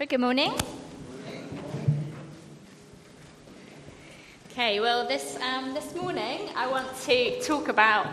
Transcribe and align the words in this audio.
Well, 0.00 0.06
good 0.06 0.20
morning. 0.20 0.54
Okay, 4.50 4.80
well, 4.80 5.06
this, 5.06 5.38
um, 5.42 5.74
this 5.74 5.94
morning 5.94 6.48
I 6.56 6.66
want 6.68 6.88
to 7.02 7.38
talk 7.42 7.68
about 7.68 8.06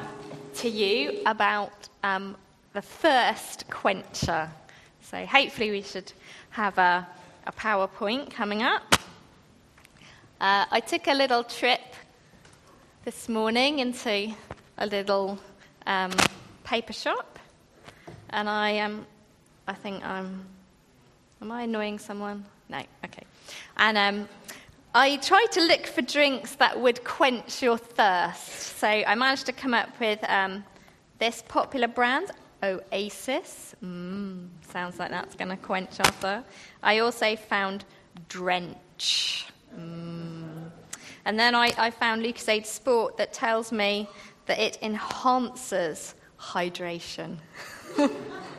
to 0.55 0.67
you 0.67 1.21
about 1.25 1.87
um, 2.03 2.35
the 2.73 2.81
thirst 2.81 3.69
quencher. 3.69 4.49
So 5.01 5.25
hopefully 5.25 5.71
we 5.71 5.81
should 5.81 6.11
have 6.49 6.77
a, 6.77 7.07
a 7.45 7.53
PowerPoint 7.53 8.31
coming 8.31 8.63
up. 8.63 8.95
Uh, 10.41 10.65
I 10.69 10.81
took 10.81 11.07
a 11.07 11.13
little 11.13 11.45
trip 11.45 11.95
this 13.05 13.29
morning 13.29 13.79
into 13.79 14.33
a 14.77 14.85
little 14.85 15.39
um, 15.85 16.11
paper 16.65 16.91
shop, 16.91 17.39
and 18.31 18.49
I 18.49 18.79
um, 18.79 19.07
I 19.69 19.73
think 19.73 20.03
I'm. 20.03 20.56
Am 21.41 21.51
I 21.51 21.63
annoying 21.63 21.99
someone? 21.99 22.45
No. 22.69 22.79
Okay. 23.05 23.23
And 23.77 23.97
um, 23.97 24.29
I 24.95 25.17
tried 25.17 25.51
to 25.51 25.61
look 25.61 25.85
for 25.85 26.01
drinks 26.01 26.55
that 26.55 26.79
would 26.79 27.03
quench 27.03 27.61
your 27.61 27.77
thirst. 27.77 28.77
So 28.79 28.87
I 28.87 29.13
managed 29.15 29.45
to 29.45 29.51
come 29.51 29.73
up 29.73 29.89
with 29.99 30.19
um, 30.27 30.63
this 31.19 31.43
popular 31.47 31.87
brand, 31.87 32.31
Oasis. 32.63 33.75
Mm, 33.83 34.47
sounds 34.67 34.97
like 34.97 35.11
that's 35.11 35.35
going 35.35 35.49
to 35.49 35.57
quench 35.57 35.99
our 35.99 36.11
thirst. 36.11 36.47
I 36.81 36.99
also 36.99 37.35
found 37.35 37.85
Drench. 38.27 39.45
Mm. 39.77 40.71
And 41.25 41.39
then 41.39 41.53
I, 41.53 41.73
I 41.77 41.91
found 41.91 42.23
Lucozade 42.23 42.65
Sport 42.65 43.17
that 43.17 43.33
tells 43.33 43.71
me 43.71 44.09
that 44.47 44.57
it 44.57 44.79
enhances 44.81 46.15
hydration. 46.39 47.37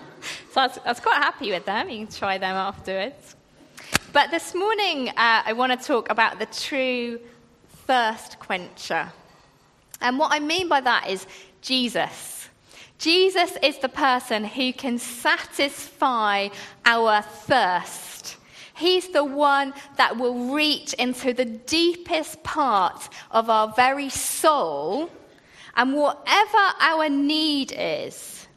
I 0.58 0.66
was, 0.66 0.78
I 0.84 0.88
was, 0.88 1.00
quite 1.00 1.16
happy 1.16 1.52
with 1.52 1.64
them. 1.64 1.88
You 1.88 2.04
can 2.04 2.14
try 2.14 2.36
them 2.36 2.56
afterwards. 2.56 3.36
But 4.12 4.32
this 4.32 4.56
morning, 4.56 5.10
uh, 5.10 5.42
I 5.46 5.52
want 5.52 5.78
to 5.78 5.86
talk 5.86 6.10
about 6.10 6.40
the 6.40 6.46
true 6.46 7.20
thirst 7.86 8.40
quencher. 8.40 9.12
And 10.00 10.18
what 10.18 10.32
I 10.32 10.40
mean 10.40 10.68
by 10.68 10.80
that 10.80 11.08
is 11.08 11.26
Jesus. 11.60 12.48
Jesus 12.98 13.56
is 13.62 13.78
the 13.78 13.88
person 13.88 14.44
who 14.44 14.72
can 14.72 14.98
satisfy 14.98 16.48
our 16.84 17.22
thirst. 17.22 18.36
He's 18.74 19.08
the 19.10 19.24
one 19.24 19.72
that 19.96 20.16
will 20.16 20.52
reach 20.52 20.92
into 20.94 21.32
the 21.32 21.44
deepest 21.44 22.42
part 22.42 23.08
of 23.30 23.48
our 23.48 23.72
very 23.76 24.08
soul 24.08 25.08
and 25.76 25.94
whatever 25.94 26.58
our 26.80 27.08
need 27.08 27.72
is, 27.76 28.47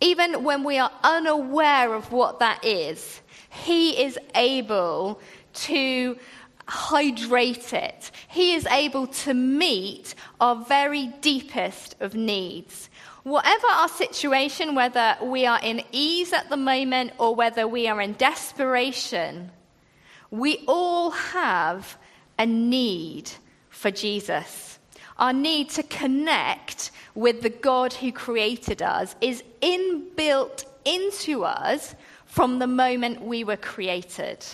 even 0.00 0.44
when 0.44 0.64
we 0.64 0.78
are 0.78 0.90
unaware 1.02 1.94
of 1.94 2.12
what 2.12 2.38
that 2.40 2.64
is, 2.64 3.20
He 3.50 4.02
is 4.02 4.18
able 4.34 5.20
to 5.54 6.18
hydrate 6.66 7.72
it. 7.72 8.10
He 8.28 8.54
is 8.54 8.66
able 8.66 9.06
to 9.06 9.34
meet 9.34 10.14
our 10.40 10.56
very 10.56 11.08
deepest 11.20 11.96
of 12.00 12.14
needs. 12.14 12.88
Whatever 13.22 13.66
our 13.66 13.88
situation, 13.88 14.74
whether 14.74 15.16
we 15.22 15.46
are 15.46 15.60
in 15.62 15.82
ease 15.92 16.32
at 16.32 16.50
the 16.50 16.56
moment 16.56 17.12
or 17.18 17.34
whether 17.34 17.66
we 17.66 17.88
are 17.88 18.00
in 18.00 18.14
desperation, 18.14 19.50
we 20.30 20.64
all 20.66 21.10
have 21.10 21.96
a 22.38 22.44
need 22.44 23.30
for 23.70 23.90
Jesus 23.90 24.74
our 25.18 25.32
need 25.32 25.70
to 25.70 25.82
connect 25.82 26.90
with 27.14 27.42
the 27.42 27.50
God 27.50 27.92
who 27.92 28.12
created 28.12 28.82
us 28.82 29.14
is 29.20 29.42
inbuilt 29.62 30.64
into 30.84 31.44
us 31.44 31.94
from 32.26 32.58
the 32.58 32.66
moment 32.66 33.22
we 33.22 33.44
were 33.44 33.56
created. 33.56 34.44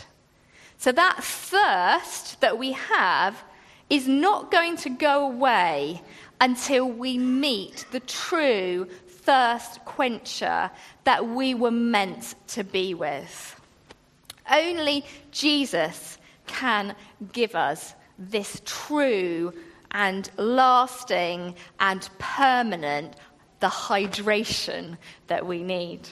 So 0.79 0.93
that 0.93 1.23
thirst 1.23 2.41
that 2.41 2.59
we 2.59 2.73
have 2.73 3.43
is 3.89 4.07
not 4.07 4.51
going 4.51 4.77
to 4.79 4.91
go 4.91 5.27
away 5.27 6.03
until 6.41 6.89
we 6.89 7.19
meet 7.19 7.85
the 7.91 8.01
true 8.01 8.87
thirst 9.09 9.85
quencher 9.85 10.71
that 11.05 11.29
we 11.29 11.55
were 11.55 11.71
meant 11.71 12.35
to 12.49 12.65
be 12.65 12.95
with. 12.95 13.61
Only 14.51 15.05
Jesus 15.31 16.19
can 16.47 16.95
give 17.33 17.55
us 17.55 17.95
this 18.19 18.61
true 18.65 19.53
and 19.93 20.31
lasting 20.37 21.55
and 21.79 22.09
permanent 22.19 23.15
the 23.61 23.69
hydration 23.69 24.97
that 25.27 25.47
we 25.47 25.63
need. 25.63 26.09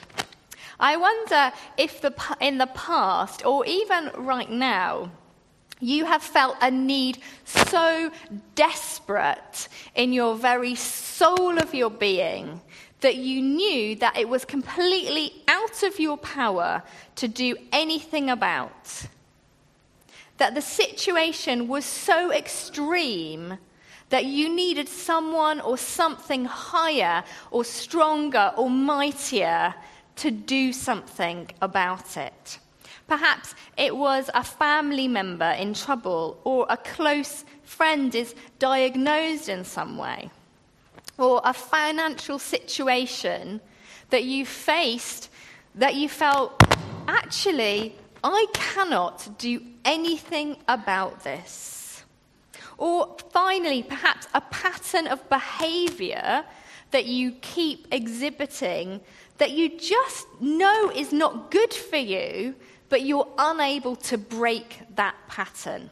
I 0.79 0.95
wonder 0.95 1.51
if 1.77 2.01
the, 2.01 2.13
in 2.39 2.57
the 2.57 2.67
past, 2.67 3.45
or 3.45 3.65
even 3.65 4.11
right 4.15 4.49
now, 4.49 5.11
you 5.81 6.05
have 6.05 6.23
felt 6.23 6.57
a 6.61 6.71
need 6.71 7.19
so 7.45 8.11
desperate 8.55 9.67
in 9.95 10.13
your 10.13 10.35
very 10.35 10.75
soul 10.75 11.57
of 11.57 11.73
your 11.73 11.89
being 11.89 12.61
that 13.01 13.15
you 13.15 13.41
knew 13.41 13.95
that 13.95 14.17
it 14.17 14.27
was 14.27 14.43
completely 14.43 15.33
out 15.47 15.83
of 15.83 15.99
your 15.99 16.17
power 16.17 16.83
to 17.15 17.27
do 17.27 17.55
anything 17.71 18.29
about. 18.29 19.05
That 20.37 20.53
the 20.53 20.61
situation 20.61 21.67
was 21.67 21.85
so 21.85 22.31
extreme 22.31 23.57
that 24.09 24.25
you 24.25 24.53
needed 24.53 24.89
someone 24.89 25.61
or 25.61 25.77
something 25.77 26.45
higher 26.45 27.23
or 27.51 27.63
stronger 27.63 28.53
or 28.57 28.69
mightier 28.69 29.73
to 30.17 30.31
do 30.31 30.73
something 30.73 31.49
about 31.61 32.17
it. 32.17 32.59
Perhaps 33.07 33.55
it 33.77 33.95
was 33.95 34.29
a 34.33 34.43
family 34.43 35.07
member 35.07 35.51
in 35.51 35.73
trouble 35.73 36.39
or 36.43 36.65
a 36.69 36.77
close 36.77 37.45
friend 37.63 38.13
is 38.13 38.35
diagnosed 38.59 39.49
in 39.49 39.63
some 39.63 39.97
way 39.97 40.29
or 41.17 41.41
a 41.43 41.53
financial 41.53 42.39
situation 42.39 43.59
that 44.09 44.23
you 44.23 44.45
faced 44.45 45.29
that 45.75 45.95
you 45.95 46.09
felt, 46.09 46.61
actually, 47.07 47.95
I 48.23 48.47
cannot 48.53 49.37
do 49.37 49.61
anything 49.85 50.57
about 50.67 51.23
this. 51.23 51.78
Or 52.79 53.17
finally, 53.31 53.83
perhaps 53.83 54.27
a 54.33 54.39
pattern 54.39 55.07
of 55.07 55.27
behavior 55.29 56.45
that 56.91 57.05
you 57.05 57.33
keep 57.41 57.87
exhibiting 57.91 59.01
that 59.37 59.51
you 59.51 59.77
just 59.77 60.25
know 60.39 60.89
is 60.95 61.11
not 61.11 61.51
good 61.51 61.73
for 61.73 61.97
you, 61.97 62.55
but 62.87 63.01
you're 63.01 63.27
unable 63.37 63.97
to 63.97 64.17
break 64.17 64.79
that 64.95 65.15
pattern. 65.27 65.91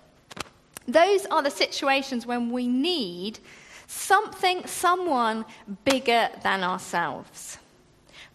Those 0.88 1.26
are 1.26 1.44
the 1.44 1.52
situations 1.52 2.26
when 2.26 2.52
we 2.52 2.68
need 2.68 3.40
something, 3.88 4.66
someone 4.66 5.44
bigger 5.84 6.30
than 6.42 6.64
ourselves. 6.64 7.58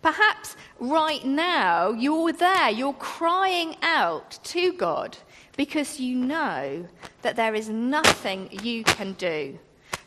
Perhaps 0.03 0.57
right 0.79 1.25
now 1.25 1.93
you're 1.93 2.33
there, 2.33 2.69
you're 2.69 2.93
crying 2.95 3.77
out 3.81 4.39
to 4.45 4.73
God 4.75 5.17
because 5.57 6.01
you 6.01 6.17
know 6.17 6.87
that 7.23 7.37
there 7.37 7.55
is 7.55 7.69
nothing 7.69 8.49
you 8.63 8.85
can 8.85 9.13
do. 9.15 9.59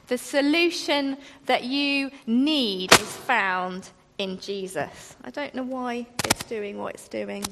The 0.08 0.18
solution 0.18 1.18
that 1.46 1.64
you 1.64 2.12
need 2.28 2.92
is 2.94 3.00
found 3.18 3.90
in 4.18 4.40
Jesus. 4.40 5.16
I 5.24 5.32
don't 5.32 5.54
know 5.56 5.64
why 5.64 6.08
it's 6.26 6.44
doing 6.44 6.78
what 6.78 6.96
it's 6.96 7.08
doing. 7.08 7.44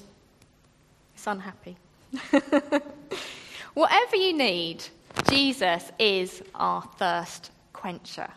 It's 1.15 1.27
unhappy. 1.27 1.77
Whatever 3.73 4.15
you 4.15 4.33
need, 4.33 4.83
Jesus 5.29 5.91
is 5.97 6.43
our 6.53 6.83
thirst 6.97 7.51
quencher. 7.71 8.29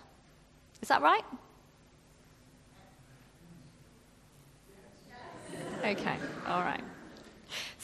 Is 0.81 0.89
that 0.89 1.03
right? 1.03 1.25
Okay, 5.85 6.17
all 6.47 6.63
right. 6.63 6.83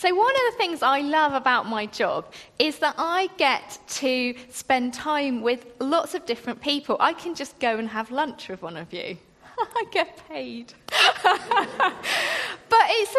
So, 0.02 0.12
one 0.12 0.34
of 0.34 0.52
the 0.52 0.58
things 0.58 0.82
I 0.82 1.00
love 1.00 1.32
about 1.32 1.68
my 1.68 1.86
job 1.86 2.32
is 2.58 2.80
that 2.80 2.96
I 2.98 3.30
get 3.36 3.78
to 4.02 4.34
spend 4.50 4.94
time 4.94 5.42
with 5.42 5.64
lots 5.78 6.16
of 6.16 6.26
different 6.26 6.60
people. 6.60 6.96
I 6.98 7.12
can 7.12 7.36
just 7.36 7.56
go 7.60 7.78
and 7.78 7.88
have 7.88 8.10
lunch 8.10 8.48
with 8.48 8.62
one 8.62 8.76
of 8.76 8.92
you. 8.92 9.16
I 9.60 9.84
get 9.92 10.20
paid. 10.28 10.74
but 10.88 12.84
it's 12.98 13.14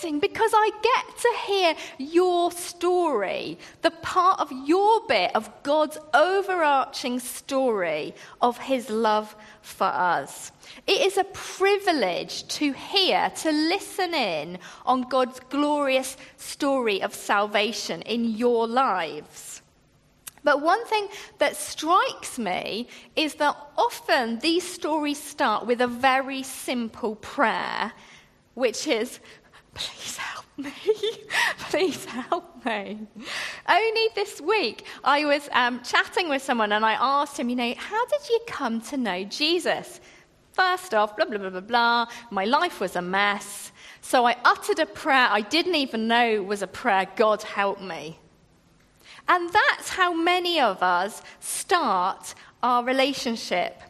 amazing 0.00 0.20
because 0.20 0.52
I 0.54 0.70
get 0.82 1.18
to 1.18 1.34
hear 1.46 1.74
your 1.98 2.52
story, 2.52 3.58
the 3.82 3.90
part 3.90 4.40
of 4.40 4.50
your 4.66 5.00
bit 5.06 5.34
of 5.34 5.50
God's 5.62 5.98
overarching 6.14 7.20
story 7.20 8.14
of 8.40 8.58
his 8.58 8.90
love 8.90 9.34
for 9.62 9.86
us. 9.86 10.52
It 10.86 11.00
is 11.06 11.16
a 11.16 11.24
privilege 11.24 12.46
to 12.48 12.72
hear, 12.72 13.30
to 13.36 13.50
listen 13.50 14.14
in 14.14 14.58
on 14.86 15.02
God's 15.02 15.40
glorious 15.50 16.16
story 16.36 17.02
of 17.02 17.14
salvation 17.14 18.02
in 18.02 18.24
your 18.24 18.66
lives. 18.66 19.62
But 20.42 20.62
one 20.62 20.84
thing 20.86 21.08
that 21.38 21.56
strikes 21.56 22.38
me 22.38 22.88
is 23.14 23.34
that 23.34 23.56
often 23.76 24.38
these 24.38 24.66
stories 24.66 25.22
start 25.22 25.66
with 25.66 25.82
a 25.82 25.86
very 25.86 26.42
simple 26.42 27.16
prayer, 27.16 27.92
which 28.54 28.86
is, 28.86 29.20
Please 29.74 30.16
help 30.16 30.44
me. 30.56 30.72
Please 31.70 32.04
help 32.04 32.64
me. 32.64 32.98
Only 33.68 34.08
this 34.14 34.40
week, 34.40 34.84
I 35.04 35.24
was 35.24 35.48
um, 35.52 35.82
chatting 35.82 36.28
with 36.28 36.42
someone 36.42 36.72
and 36.72 36.84
I 36.84 36.94
asked 36.94 37.38
him, 37.38 37.48
you 37.48 37.56
know, 37.56 37.74
how 37.76 38.04
did 38.06 38.28
you 38.28 38.40
come 38.46 38.80
to 38.82 38.96
know 38.96 39.24
Jesus? 39.24 40.00
First 40.52 40.94
off, 40.94 41.16
blah, 41.16 41.26
blah, 41.26 41.38
blah, 41.38 41.50
blah, 41.50 41.60
blah. 41.60 42.06
My 42.30 42.44
life 42.44 42.80
was 42.80 42.96
a 42.96 43.02
mess. 43.02 43.72
So 44.00 44.26
I 44.26 44.36
uttered 44.44 44.78
a 44.78 44.86
prayer 44.86 45.28
I 45.30 45.42
didn't 45.42 45.76
even 45.76 46.08
know 46.08 46.42
was 46.42 46.62
a 46.62 46.66
prayer 46.66 47.06
God 47.16 47.42
help 47.42 47.80
me. 47.80 48.18
And 49.28 49.48
that's 49.50 49.90
how 49.90 50.12
many 50.12 50.60
of 50.60 50.82
us 50.82 51.22
start 51.38 52.34
our 52.62 52.84
relationship 52.84 53.80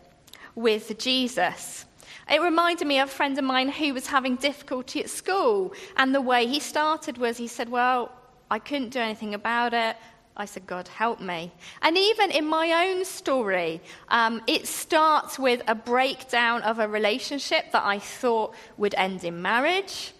with 0.54 0.98
Jesus. 0.98 1.86
It 2.30 2.40
reminded 2.40 2.86
me 2.86 3.00
of 3.00 3.08
a 3.08 3.12
friend 3.12 3.36
of 3.38 3.44
mine 3.44 3.68
who 3.68 3.92
was 3.92 4.06
having 4.06 4.36
difficulty 4.36 5.00
at 5.00 5.10
school. 5.10 5.74
And 5.96 6.14
the 6.14 6.20
way 6.20 6.46
he 6.46 6.60
started 6.60 7.18
was 7.18 7.36
he 7.36 7.48
said, 7.48 7.68
Well, 7.68 8.12
I 8.50 8.60
couldn't 8.60 8.90
do 8.90 9.00
anything 9.00 9.34
about 9.34 9.74
it. 9.74 9.96
I 10.36 10.44
said, 10.44 10.66
God, 10.66 10.86
help 10.88 11.20
me. 11.20 11.52
And 11.82 11.98
even 11.98 12.30
in 12.30 12.46
my 12.46 12.88
own 12.88 13.04
story, 13.04 13.80
um, 14.08 14.40
it 14.46 14.66
starts 14.66 15.38
with 15.38 15.62
a 15.66 15.74
breakdown 15.74 16.62
of 16.62 16.78
a 16.78 16.88
relationship 16.88 17.72
that 17.72 17.84
I 17.84 17.98
thought 17.98 18.54
would 18.76 18.94
end 18.94 19.24
in 19.24 19.42
marriage. 19.42 20.12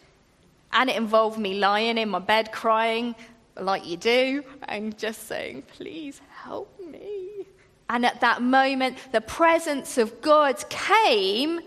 And 0.73 0.91
it 0.91 0.97
involved 0.97 1.39
me 1.39 1.55
lying 1.55 1.97
in 1.97 2.11
my 2.11 2.19
bed 2.19 2.51
crying, 2.53 3.15
like 3.57 3.87
you 3.87 3.97
do, 3.97 4.45
and 4.65 4.99
just 4.99 5.29
saying, 5.29 5.63
Please 5.77 6.21
help 6.43 6.69
me. 6.81 7.47
And 7.89 8.05
at 8.05 8.21
that 8.21 8.43
moment, 8.43 8.99
the 9.13 9.21
presence 9.21 9.97
of 9.97 10.21
God 10.21 10.69
came 10.69 11.61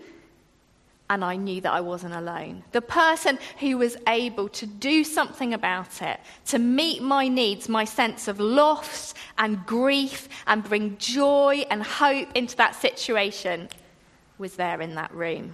and 1.10 1.24
I 1.24 1.36
knew 1.36 1.60
that 1.60 1.72
I 1.72 1.80
wasn't 1.80 2.14
alone. 2.14 2.64
The 2.72 2.80
person 2.80 3.38
who 3.60 3.76
was 3.76 3.96
able 4.08 4.48
to 4.50 4.66
do 4.66 5.04
something 5.04 5.52
about 5.52 6.00
it, 6.00 6.18
to 6.46 6.58
meet 6.58 7.02
my 7.02 7.28
needs, 7.28 7.68
my 7.68 7.84
sense 7.84 8.26
of 8.26 8.40
loss 8.40 9.12
and 9.36 9.64
grief, 9.66 10.28
and 10.46 10.64
bring 10.64 10.96
joy 10.96 11.66
and 11.70 11.82
hope 11.82 12.28
into 12.34 12.56
that 12.56 12.74
situation, 12.74 13.68
was 14.38 14.56
there 14.56 14.80
in 14.80 14.94
that 14.94 15.12
room. 15.14 15.52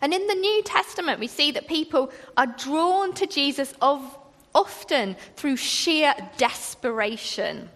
And 0.00 0.12
in 0.12 0.26
the 0.26 0.34
New 0.34 0.62
Testament, 0.62 1.18
we 1.18 1.28
see 1.28 1.50
that 1.52 1.66
people 1.66 2.12
are 2.36 2.46
drawn 2.46 3.14
to 3.14 3.26
Jesus 3.26 3.72
of, 3.80 4.18
often 4.54 5.16
through 5.36 5.56
sheer 5.56 6.14
desperation. 6.36 7.70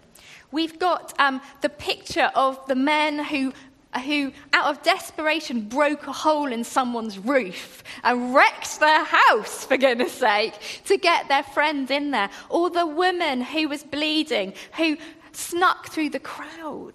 We've 0.51 0.77
got 0.77 1.19
um, 1.19 1.41
the 1.61 1.69
picture 1.69 2.29
of 2.35 2.63
the 2.67 2.75
men 2.75 3.23
who 3.23 3.53
who, 3.99 4.31
out 4.53 4.67
of 4.67 4.83
desperation, 4.83 5.67
broke 5.67 6.07
a 6.07 6.13
hole 6.13 6.51
in 6.51 6.63
someone's 6.63 7.19
roof 7.19 7.83
and 8.03 8.33
wrecked 8.33 8.79
their 8.79 9.03
house, 9.03 9.65
for 9.65 9.77
goodness 9.77 10.13
sake, 10.13 10.53
to 10.85 10.97
get 10.97 11.27
their 11.27 11.43
friend 11.43 11.91
in 11.91 12.11
there. 12.11 12.29
Or 12.49 12.69
the 12.69 12.85
woman 12.85 13.41
who 13.41 13.67
was 13.67 13.83
bleeding, 13.83 14.53
who 14.77 14.97
snuck 15.33 15.89
through 15.89 16.09
the 16.09 16.19
crowd, 16.19 16.93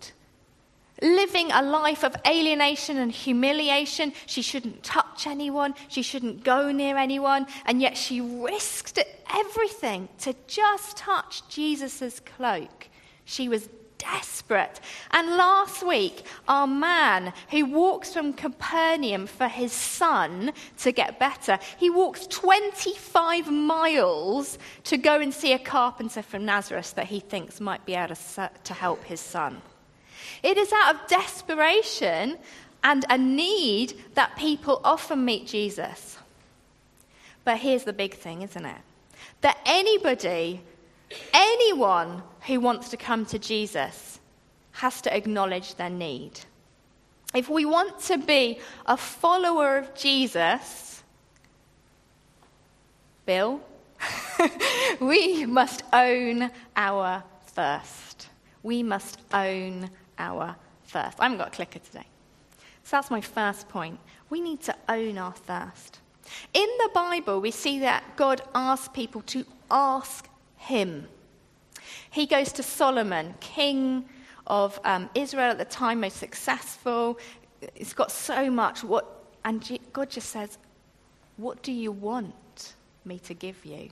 living 1.02 1.50
a 1.52 1.62
life 1.62 2.02
of 2.04 2.16
alienation 2.26 2.96
and 2.96 3.12
humiliation. 3.12 4.12
She 4.26 4.42
shouldn't 4.42 4.82
touch 4.82 5.26
anyone, 5.26 5.74
she 5.88 6.02
shouldn't 6.02 6.44
go 6.44 6.72
near 6.72 6.96
anyone, 6.96 7.46
and 7.66 7.80
yet 7.80 7.96
she 7.96 8.20
risked 8.20 8.98
everything 9.34 10.08
to 10.20 10.34
just 10.46 10.96
touch 10.96 11.46
Jesus' 11.48 12.20
cloak. 12.20 12.88
She 13.24 13.48
was 13.48 13.68
desperate. 14.12 14.80
And 15.10 15.36
last 15.36 15.86
week, 15.86 16.24
our 16.48 16.66
man 16.66 17.32
who 17.50 17.66
walks 17.66 18.12
from 18.12 18.32
Capernaum 18.32 19.26
for 19.26 19.48
his 19.48 19.72
son 19.72 20.52
to 20.78 20.92
get 20.92 21.18
better, 21.18 21.58
he 21.78 21.90
walks 21.90 22.26
25 22.28 23.50
miles 23.50 24.58
to 24.84 24.96
go 24.96 25.20
and 25.20 25.32
see 25.32 25.52
a 25.52 25.58
carpenter 25.58 26.22
from 26.22 26.44
Nazareth 26.44 26.94
that 26.94 27.06
he 27.06 27.20
thinks 27.20 27.60
might 27.60 27.84
be 27.84 27.94
able 27.94 28.14
to, 28.14 28.74
help 28.74 29.04
his 29.04 29.20
son. 29.20 29.62
It 30.42 30.56
is 30.58 30.70
out 30.72 30.94
of 30.94 31.08
desperation 31.08 32.36
and 32.84 33.04
a 33.08 33.18
need 33.18 33.94
that 34.14 34.36
people 34.36 34.80
often 34.84 35.24
meet 35.24 35.46
Jesus. 35.46 36.18
But 37.44 37.58
here's 37.58 37.84
the 37.84 37.92
big 37.92 38.14
thing, 38.14 38.42
isn't 38.42 38.66
it? 38.66 38.80
That 39.40 39.58
anybody 39.64 40.60
Anyone 41.32 42.22
who 42.46 42.60
wants 42.60 42.88
to 42.90 42.96
come 42.96 43.26
to 43.26 43.38
Jesus 43.38 44.20
has 44.72 45.00
to 45.02 45.16
acknowledge 45.16 45.74
their 45.76 45.90
need. 45.90 46.40
If 47.34 47.48
we 47.48 47.64
want 47.64 48.00
to 48.02 48.18
be 48.18 48.58
a 48.86 48.96
follower 48.96 49.78
of 49.78 49.94
Jesus, 49.94 51.02
Bill, 53.24 53.60
we 55.00 55.46
must 55.46 55.82
own 55.92 56.50
our 56.76 57.22
thirst. 57.48 58.28
We 58.62 58.82
must 58.82 59.18
own 59.32 59.90
our 60.18 60.56
thirst. 60.86 61.18
I 61.20 61.24
haven't 61.24 61.38
got 61.38 61.48
a 61.48 61.50
clicker 61.50 61.78
today. 61.78 62.06
So 62.84 62.96
that's 62.96 63.10
my 63.10 63.20
first 63.20 63.68
point. 63.68 63.98
We 64.30 64.40
need 64.40 64.60
to 64.62 64.76
own 64.88 65.18
our 65.18 65.32
thirst. 65.32 66.00
In 66.54 66.68
the 66.78 66.90
Bible, 66.94 67.40
we 67.40 67.50
see 67.50 67.80
that 67.80 68.04
God 68.16 68.42
asks 68.54 68.88
people 68.88 69.22
to 69.22 69.44
ask 69.70 70.25
him. 70.66 71.06
He 72.10 72.26
goes 72.26 72.52
to 72.52 72.62
Solomon, 72.62 73.34
king 73.40 74.08
of 74.46 74.78
um, 74.84 75.08
Israel 75.14 75.50
at 75.50 75.58
the 75.58 75.64
time, 75.64 76.00
most 76.00 76.16
successful. 76.16 77.18
He's 77.74 77.92
got 77.92 78.10
so 78.10 78.50
much. 78.50 78.84
What, 78.84 79.06
and 79.44 79.78
God 79.92 80.10
just 80.10 80.30
says, 80.30 80.58
What 81.36 81.62
do 81.62 81.72
you 81.72 81.92
want 81.92 82.74
me 83.04 83.18
to 83.20 83.34
give 83.34 83.64
you? 83.64 83.90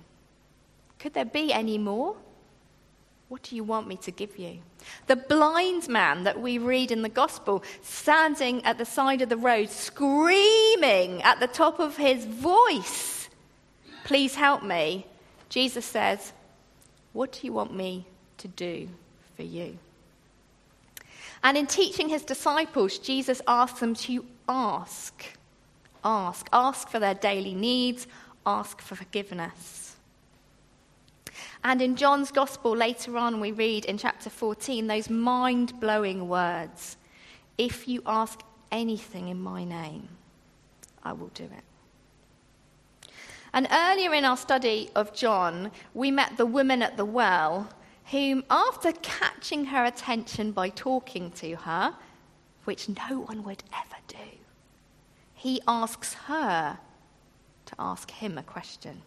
Could 0.99 1.15
there 1.15 1.25
be 1.25 1.53
any 1.53 1.79
more? 1.79 2.17
What 3.29 3.43
do 3.43 3.57
you 3.57 3.65
want 3.65 3.89
me 3.89 3.97
to 3.97 4.11
give 4.11 4.39
you? 4.39 4.59
The 5.07 5.17
blind 5.17 5.89
man 5.89 6.25
that 6.25 6.41
we 6.41 6.59
read 6.59 6.93
in 6.93 7.03
the 7.03 7.09
gospel, 7.09 7.65
standing 7.83 8.65
at 8.65 8.79
the 8.79 8.85
side 8.85 9.23
of 9.23 9.29
the 9.29 9.37
road, 9.37 9.71
screaming 9.71 11.23
at 11.23 11.41
the 11.41 11.47
top 11.47 11.81
of 11.81 11.97
his 11.97 12.25
voice, 12.25 13.29
Please 14.05 14.35
help 14.35 14.63
me. 14.63 15.07
Jesus 15.49 15.87
says, 15.87 16.35
what 17.15 17.33
do 17.33 17.47
you 17.47 17.53
want 17.55 17.75
me 17.75 18.07
to 18.39 18.49
do 18.49 18.89
for 19.37 19.43
you? 19.43 19.79
And 21.43 21.57
in 21.57 21.67
teaching 21.67 22.09
his 22.09 22.23
disciples, 22.23 22.99
Jesus 22.99 23.41
asked 23.47 23.81
them 23.81 23.95
to 23.95 24.25
ask. 24.49 25.25
Ask. 26.05 26.49
Ask 26.53 26.89
for 26.89 26.99
their 26.99 27.15
daily 27.15 27.55
needs. 27.55 28.07
Ask 28.45 28.81
for 28.83 28.95
forgiveness. 28.95 29.97
And 31.63 31.81
in 31.81 31.97
John's 31.97 32.31
Gospel, 32.31 32.77
later 32.77 33.17
on, 33.17 33.41
we 33.41 33.53
read 33.53 33.87
in 33.87 33.97
chapter 33.97 34.29
14 34.29 34.87
those 34.87 35.09
mind 35.09 35.79
blowing 35.81 36.29
words 36.29 36.97
If 37.57 37.89
you 37.89 38.03
ask 38.05 38.41
anything 38.71 39.29
in 39.29 39.41
my 39.41 39.65
name, 39.65 40.09
I 41.03 41.13
will 41.13 41.31
do 41.35 41.45
it. 41.45 41.74
And 43.55 43.69
earlier 43.71 44.13
in 44.13 44.25
our 44.25 44.37
study 44.37 44.91
of 44.97 45.15
John, 45.15 45.71
we 45.95 46.11
met 46.11 46.37
the 46.37 46.45
woman 46.45 46.83
at 46.83 46.97
the 46.97 47.05
well, 47.05 47.69
whom, 48.07 48.43
after 48.51 48.91
catching 48.91 49.67
her 49.67 49.85
attention 49.85 50.51
by 50.51 50.71
talking 50.71 51.31
to 51.37 51.55
her, 51.55 51.95
which 52.65 52.89
no 52.89 53.21
one 53.21 53.45
would 53.45 53.63
ever 53.73 54.01
do, 54.09 54.39
he 55.35 55.61
asks 55.69 56.15
her 56.15 56.79
to 57.67 57.75
ask 57.79 58.11
him 58.11 58.39
a 58.39 58.43
question, 58.43 59.03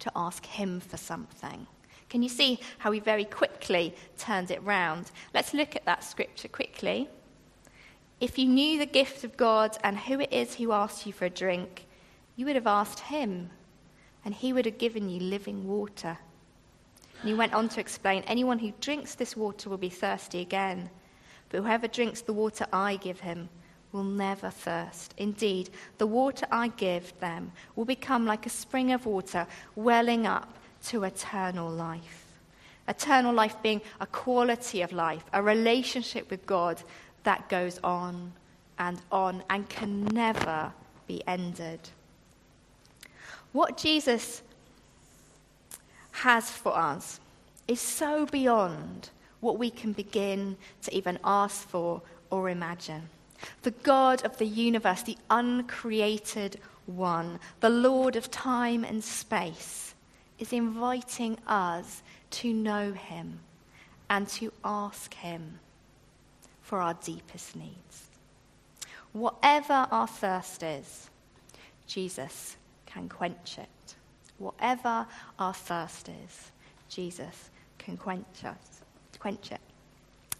to 0.00 0.10
ask 0.16 0.44
him 0.44 0.80
for 0.80 0.96
something. 0.96 1.68
Can 2.08 2.24
you 2.24 2.28
see 2.28 2.58
how 2.78 2.90
he 2.90 2.98
very 2.98 3.24
quickly 3.24 3.94
turned 4.18 4.50
it 4.50 4.64
round? 4.64 5.12
Let's 5.32 5.54
look 5.54 5.76
at 5.76 5.84
that 5.84 6.02
scripture 6.02 6.48
quickly. 6.48 7.08
If 8.20 8.36
you 8.36 8.46
knew 8.46 8.80
the 8.80 8.86
gift 8.86 9.22
of 9.22 9.36
God 9.36 9.78
and 9.84 9.96
who 9.96 10.18
it 10.18 10.32
is 10.32 10.56
who 10.56 10.72
asks 10.72 11.06
you 11.06 11.12
for 11.12 11.26
a 11.26 11.30
drink, 11.30 11.83
you 12.36 12.46
would 12.46 12.56
have 12.56 12.66
asked 12.66 13.00
him, 13.00 13.50
and 14.24 14.34
he 14.34 14.52
would 14.52 14.66
have 14.66 14.78
given 14.78 15.08
you 15.08 15.20
living 15.20 15.68
water. 15.68 16.18
And 17.20 17.28
he 17.28 17.34
went 17.34 17.54
on 17.54 17.68
to 17.70 17.80
explain 17.80 18.22
anyone 18.26 18.58
who 18.58 18.72
drinks 18.80 19.14
this 19.14 19.36
water 19.36 19.70
will 19.70 19.78
be 19.78 19.88
thirsty 19.88 20.40
again, 20.40 20.90
but 21.48 21.62
whoever 21.62 21.86
drinks 21.86 22.22
the 22.22 22.32
water 22.32 22.66
I 22.72 22.96
give 22.96 23.20
him 23.20 23.48
will 23.92 24.04
never 24.04 24.50
thirst. 24.50 25.14
Indeed, 25.18 25.70
the 25.98 26.06
water 26.06 26.46
I 26.50 26.68
give 26.68 27.18
them 27.20 27.52
will 27.76 27.84
become 27.84 28.26
like 28.26 28.44
a 28.44 28.50
spring 28.50 28.92
of 28.92 29.06
water 29.06 29.46
welling 29.76 30.26
up 30.26 30.58
to 30.86 31.04
eternal 31.04 31.70
life. 31.70 32.26
Eternal 32.88 33.32
life 33.32 33.56
being 33.62 33.80
a 34.00 34.06
quality 34.06 34.82
of 34.82 34.92
life, 34.92 35.24
a 35.32 35.42
relationship 35.42 36.28
with 36.30 36.44
God 36.44 36.82
that 37.22 37.48
goes 37.48 37.78
on 37.84 38.32
and 38.78 39.00
on 39.12 39.42
and 39.48 39.68
can 39.68 40.04
never 40.06 40.72
be 41.06 41.22
ended. 41.26 41.78
What 43.54 43.76
Jesus 43.76 44.42
has 46.10 46.50
for 46.50 46.76
us 46.76 47.20
is 47.68 47.80
so 47.80 48.26
beyond 48.26 49.10
what 49.38 49.60
we 49.60 49.70
can 49.70 49.92
begin 49.92 50.56
to 50.82 50.92
even 50.92 51.20
ask 51.22 51.68
for 51.68 52.02
or 52.30 52.50
imagine. 52.50 53.08
The 53.62 53.70
God 53.70 54.24
of 54.24 54.38
the 54.38 54.46
universe, 54.46 55.04
the 55.04 55.16
uncreated 55.30 56.58
one, 56.86 57.38
the 57.60 57.70
Lord 57.70 58.16
of 58.16 58.28
time 58.28 58.82
and 58.82 59.04
space, 59.04 59.94
is 60.40 60.52
inviting 60.52 61.38
us 61.46 62.02
to 62.30 62.52
know 62.52 62.90
him 62.90 63.38
and 64.10 64.26
to 64.30 64.52
ask 64.64 65.14
him 65.14 65.60
for 66.60 66.80
our 66.80 66.94
deepest 66.94 67.54
needs. 67.54 68.08
Whatever 69.12 69.86
our 69.92 70.08
thirst 70.08 70.64
is, 70.64 71.08
Jesus 71.86 72.56
can 72.94 73.08
quench 73.08 73.58
it. 73.58 73.94
Whatever 74.38 75.06
our 75.38 75.52
thirst 75.52 76.08
is, 76.08 76.52
Jesus 76.88 77.50
can 77.78 77.96
quench 77.96 78.44
us, 78.44 78.82
quench 79.18 79.52
it. 79.52 79.60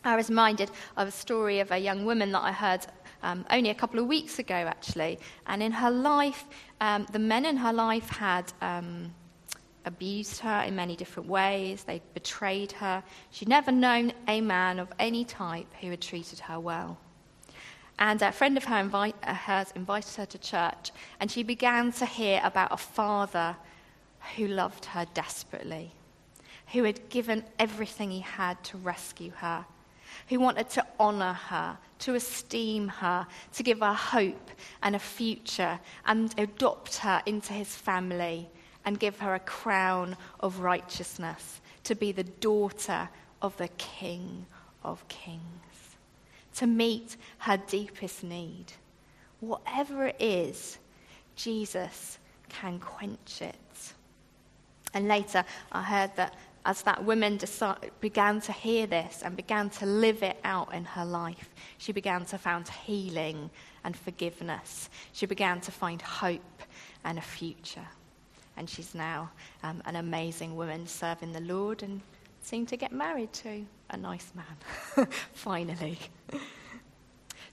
I 0.04 0.16
was 0.16 0.28
reminded 0.28 0.70
of 0.96 1.08
a 1.08 1.10
story 1.10 1.60
of 1.60 1.70
a 1.72 1.78
young 1.78 2.04
woman 2.04 2.30
that 2.32 2.42
I 2.42 2.52
heard 2.52 2.86
um, 3.22 3.44
only 3.50 3.70
a 3.70 3.74
couple 3.74 3.98
of 3.98 4.06
weeks 4.06 4.38
ago, 4.38 4.54
actually. 4.54 5.18
And 5.46 5.62
in 5.62 5.72
her 5.72 5.90
life, 5.90 6.44
um, 6.80 7.06
the 7.10 7.18
men 7.18 7.46
in 7.46 7.56
her 7.56 7.72
life 7.72 8.08
had 8.10 8.52
um, 8.60 9.14
abused 9.86 10.40
her 10.40 10.62
in 10.66 10.76
many 10.76 10.94
different 10.94 11.28
ways, 11.28 11.84
they 11.84 12.02
betrayed 12.12 12.72
her. 12.72 13.02
She'd 13.30 13.48
never 13.48 13.72
known 13.72 14.12
a 14.28 14.40
man 14.40 14.78
of 14.78 14.88
any 14.98 15.24
type 15.24 15.72
who 15.80 15.90
had 15.90 16.02
treated 16.02 16.38
her 16.40 16.60
well. 16.60 16.98
And 17.98 18.20
a 18.22 18.32
friend 18.32 18.56
of 18.56 18.64
her 18.64 18.78
invite, 18.78 19.14
uh, 19.22 19.34
hers 19.34 19.72
invited 19.74 20.14
her 20.16 20.26
to 20.26 20.38
church, 20.38 20.90
and 21.20 21.30
she 21.30 21.42
began 21.42 21.92
to 21.92 22.06
hear 22.06 22.40
about 22.42 22.72
a 22.72 22.76
father 22.76 23.56
who 24.36 24.46
loved 24.46 24.86
her 24.86 25.06
desperately, 25.14 25.92
who 26.72 26.84
had 26.84 27.08
given 27.08 27.44
everything 27.58 28.10
he 28.10 28.20
had 28.20 28.62
to 28.64 28.78
rescue 28.78 29.30
her, 29.36 29.64
who 30.28 30.40
wanted 30.40 30.70
to 30.70 30.86
honor 30.98 31.34
her, 31.34 31.78
to 32.00 32.14
esteem 32.14 32.88
her, 32.88 33.26
to 33.52 33.62
give 33.62 33.80
her 33.80 33.92
hope 33.92 34.50
and 34.82 34.96
a 34.96 34.98
future, 34.98 35.78
and 36.06 36.34
adopt 36.38 36.96
her 36.98 37.22
into 37.26 37.52
his 37.52 37.74
family 37.74 38.48
and 38.84 38.98
give 39.00 39.18
her 39.20 39.34
a 39.34 39.40
crown 39.40 40.16
of 40.40 40.60
righteousness, 40.60 41.60
to 41.84 41.94
be 41.94 42.12
the 42.12 42.24
daughter 42.24 43.08
of 43.40 43.56
the 43.56 43.68
King 43.78 44.46
of 44.82 45.06
Kings, 45.08 45.40
to 46.54 46.66
meet 46.66 47.16
her 47.38 47.56
deepest 47.56 48.24
need. 48.24 48.66
Whatever 49.40 50.06
it 50.06 50.16
is, 50.20 50.78
Jesus 51.36 52.18
can 52.48 52.78
quench 52.78 53.42
it. 53.42 53.54
And 54.92 55.08
later, 55.08 55.44
I 55.72 55.82
heard 55.82 56.14
that 56.16 56.34
as 56.66 56.82
that 56.82 57.04
woman 57.04 57.38
began 58.00 58.40
to 58.40 58.52
hear 58.52 58.86
this 58.86 59.22
and 59.22 59.36
began 59.36 59.68
to 59.68 59.86
live 59.86 60.22
it 60.22 60.38
out 60.44 60.72
in 60.72 60.84
her 60.84 61.04
life, 61.04 61.50
she 61.78 61.92
began 61.92 62.24
to 62.26 62.38
find 62.38 62.66
healing 62.66 63.50
and 63.84 63.94
forgiveness. 63.94 64.88
She 65.12 65.26
began 65.26 65.60
to 65.62 65.72
find 65.72 66.00
hope 66.00 66.62
and 67.04 67.18
a 67.18 67.22
future. 67.22 67.86
And 68.56 68.70
she's 68.70 68.94
now 68.94 69.30
um, 69.62 69.82
an 69.84 69.96
amazing 69.96 70.56
woman 70.56 70.86
serving 70.86 71.32
the 71.32 71.40
Lord 71.40 71.82
and 71.82 72.00
seemed 72.44 72.68
to 72.68 72.76
get 72.76 72.92
married 72.92 73.32
to 73.32 73.64
a 73.90 73.96
nice 73.96 74.30
man, 74.34 75.06
finally. 75.32 75.98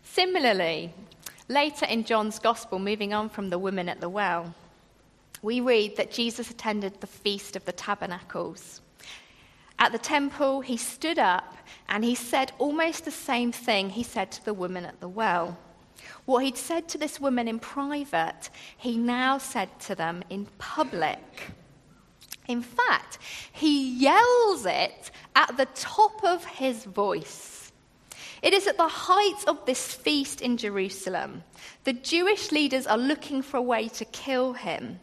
Similarly, 0.03 0.93
later 1.47 1.85
in 1.85 2.03
John's 2.03 2.39
Gospel, 2.39 2.77
moving 2.77 3.13
on 3.13 3.29
from 3.29 3.49
the 3.49 3.57
woman 3.57 3.87
at 3.87 4.01
the 4.01 4.09
well, 4.09 4.53
we 5.41 5.61
read 5.61 5.95
that 5.95 6.11
Jesus 6.11 6.51
attended 6.51 6.99
the 6.99 7.07
Feast 7.07 7.55
of 7.55 7.63
the 7.65 7.71
Tabernacles. 7.71 8.81
At 9.79 9.93
the 9.93 9.97
temple, 9.97 10.61
he 10.61 10.77
stood 10.77 11.17
up 11.17 11.55
and 11.87 12.03
he 12.03 12.13
said 12.13 12.51
almost 12.59 13.05
the 13.05 13.11
same 13.11 13.51
thing 13.51 13.89
he 13.89 14.03
said 14.03 14.31
to 14.33 14.45
the 14.45 14.53
woman 14.53 14.85
at 14.85 14.99
the 14.99 15.07
well. 15.07 15.57
What 16.25 16.43
he'd 16.43 16.57
said 16.57 16.87
to 16.89 16.97
this 16.97 17.19
woman 17.19 17.47
in 17.47 17.59
private, 17.59 18.49
he 18.77 18.97
now 18.97 19.37
said 19.37 19.79
to 19.81 19.95
them 19.95 20.23
in 20.29 20.47
public. 20.57 21.51
In 22.51 22.61
fact, 22.61 23.17
he 23.51 23.91
yells 23.91 24.65
it 24.65 25.11
at 25.35 25.55
the 25.55 25.67
top 25.73 26.23
of 26.23 26.43
his 26.43 26.83
voice. 26.83 27.71
It 28.41 28.53
is 28.53 28.67
at 28.67 28.77
the 28.77 28.87
height 28.87 29.47
of 29.47 29.65
this 29.65 29.93
feast 29.93 30.41
in 30.41 30.57
Jerusalem. 30.57 31.43
The 31.83 31.93
Jewish 31.93 32.51
leaders 32.51 32.87
are 32.87 32.97
looking 32.97 33.41
for 33.41 33.57
a 33.57 33.61
way 33.61 33.87
to 33.89 34.05
kill 34.05 34.53
him. 34.53 34.99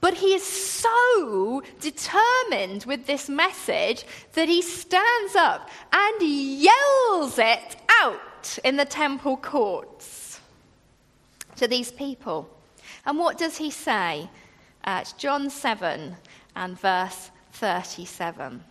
But 0.00 0.14
he 0.14 0.34
is 0.34 0.44
so 0.44 1.62
determined 1.80 2.84
with 2.84 3.06
this 3.06 3.28
message 3.28 4.04
that 4.32 4.48
he 4.48 4.62
stands 4.62 5.34
up 5.36 5.68
and 5.92 6.22
yells 6.22 7.38
it 7.38 7.76
out 8.00 8.58
in 8.64 8.76
the 8.76 8.84
temple 8.84 9.36
courts 9.36 10.40
to 11.56 11.66
these 11.68 11.90
people. 11.90 12.48
And 13.04 13.18
what 13.18 13.38
does 13.38 13.56
he 13.56 13.70
say? 13.70 14.30
Uh, 14.84 15.04
John 15.18 15.50
7 15.50 16.16
and 16.60 16.78
verse 16.78 17.30
37. 17.54 18.62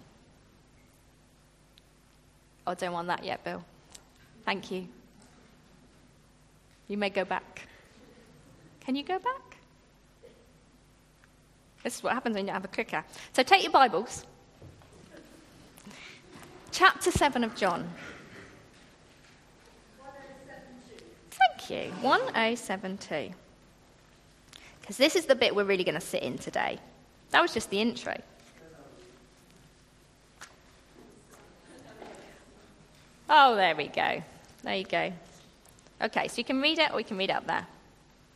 Oh, 2.68 2.76
don't 2.76 2.94
want 2.94 3.08
that 3.08 3.26
yet, 3.26 3.44
Bill. 3.44 3.64
Thank 4.46 4.70
you. 4.70 4.88
You 6.88 6.98
may 6.98 7.10
go 7.10 7.26
back. 7.26 7.68
Can 8.82 8.96
you 8.96 9.04
go 9.04 9.18
back? 9.18 9.58
This 11.84 11.98
is 11.98 12.04
what 12.04 12.14
happens 12.14 12.36
when 12.36 12.46
you 12.46 12.54
have 12.54 12.64
a 12.64 12.68
clicker. 12.68 13.04
So 13.34 13.42
take 13.42 13.64
your 13.64 13.72
Bibles. 13.72 14.24
Chapter 16.72 17.10
7 17.10 17.44
of 17.44 17.56
John. 17.56 17.92
Thank 21.32 21.70
you. 21.72 21.92
1072. 22.02 23.34
Because 24.80 24.98
this 24.98 25.16
is 25.16 25.26
the 25.26 25.36
bit 25.36 25.56
we're 25.56 25.64
really 25.64 25.84
going 25.84 25.96
to 25.96 26.02
sit 26.02 26.22
in 26.22 26.38
today. 26.38 26.78
That 27.32 27.42
was 27.42 27.54
just 27.54 27.70
the 27.70 27.80
intro. 27.80 28.16
Oh, 33.30 33.56
there 33.56 33.76
we 33.76 33.88
go. 33.88 34.24
There 34.64 34.76
you 34.76 34.86
go. 34.86 35.14
Okay, 36.02 36.28
so 36.28 36.38
you 36.38 36.44
can 36.44 36.62
read 36.62 36.80
it 36.80 36.92
or 36.92 37.00
you 37.00 37.06
can 37.06 37.18
read 37.18 37.30
it 37.30 37.36
up 37.36 37.46
there. 37.46 37.68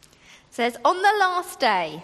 It 0.04 0.10
says, 0.52 0.78
On 0.86 0.98
the 0.98 1.14
last 1.20 1.60
day, 1.60 2.04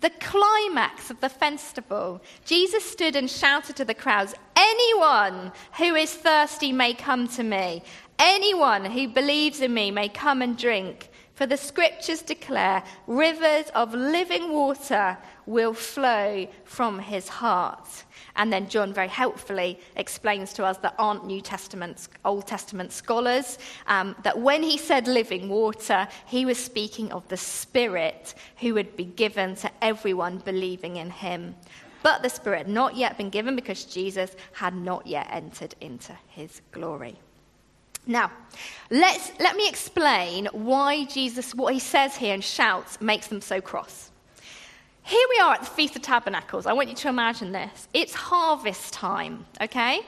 the 0.00 0.10
climax 0.20 1.10
of 1.10 1.20
the 1.20 1.28
festival, 1.28 2.22
Jesus 2.44 2.84
stood 2.84 3.16
and 3.16 3.30
shouted 3.30 3.76
to 3.76 3.84
the 3.84 3.94
crowds, 3.94 4.34
Anyone 4.56 5.52
who 5.76 5.94
is 5.94 6.14
thirsty 6.14 6.72
may 6.72 6.94
come 6.94 7.28
to 7.28 7.42
me. 7.42 7.82
Anyone 8.18 8.86
who 8.86 9.08
believes 9.08 9.60
in 9.60 9.74
me 9.74 9.90
may 9.90 10.08
come 10.08 10.40
and 10.40 10.56
drink. 10.56 11.10
For 11.34 11.44
the 11.44 11.58
scriptures 11.58 12.22
declare 12.22 12.82
rivers 13.06 13.66
of 13.74 13.92
living 13.92 14.52
water 14.52 15.18
will 15.46 15.72
flow 15.72 16.46
from 16.64 16.98
his 16.98 17.28
heart. 17.28 18.04
And 18.36 18.52
then 18.52 18.68
John 18.68 18.92
very 18.92 19.08
helpfully 19.08 19.80
explains 19.96 20.52
to 20.54 20.64
us 20.64 20.76
that 20.78 20.94
aren't 20.98 21.26
New 21.26 21.40
Testament, 21.40 22.08
Old 22.24 22.46
Testament 22.46 22.92
scholars, 22.92 23.58
um, 23.86 24.14
that 24.22 24.38
when 24.38 24.62
he 24.62 24.76
said 24.76 25.08
living 25.08 25.48
water, 25.48 26.06
he 26.26 26.44
was 26.44 26.58
speaking 26.58 27.12
of 27.12 27.26
the 27.28 27.36
Spirit 27.36 28.34
who 28.58 28.74
would 28.74 28.96
be 28.96 29.04
given 29.04 29.54
to 29.56 29.70
everyone 29.80 30.38
believing 30.38 30.96
in 30.96 31.10
him. 31.10 31.54
But 32.02 32.22
the 32.22 32.28
Spirit 32.28 32.58
had 32.58 32.68
not 32.68 32.96
yet 32.96 33.16
been 33.16 33.30
given 33.30 33.56
because 33.56 33.84
Jesus 33.84 34.36
had 34.52 34.74
not 34.74 35.06
yet 35.06 35.28
entered 35.30 35.74
into 35.80 36.12
his 36.28 36.60
glory. 36.72 37.16
Now, 38.06 38.30
let's, 38.90 39.32
let 39.40 39.56
me 39.56 39.68
explain 39.68 40.46
why 40.52 41.04
Jesus, 41.06 41.54
what 41.54 41.74
he 41.74 41.80
says 41.80 42.14
here 42.14 42.34
and 42.34 42.44
shouts, 42.44 43.00
makes 43.00 43.26
them 43.26 43.40
so 43.40 43.60
cross. 43.60 44.05
Here 45.06 45.26
we 45.30 45.38
are 45.38 45.54
at 45.54 45.60
the 45.60 45.66
Feast 45.66 45.94
of 45.94 46.02
Tabernacles. 46.02 46.66
I 46.66 46.72
want 46.72 46.88
you 46.88 46.96
to 46.96 47.08
imagine 47.08 47.52
this. 47.52 47.86
It's 47.94 48.12
harvest 48.12 48.92
time, 48.92 49.46
okay? 49.60 50.00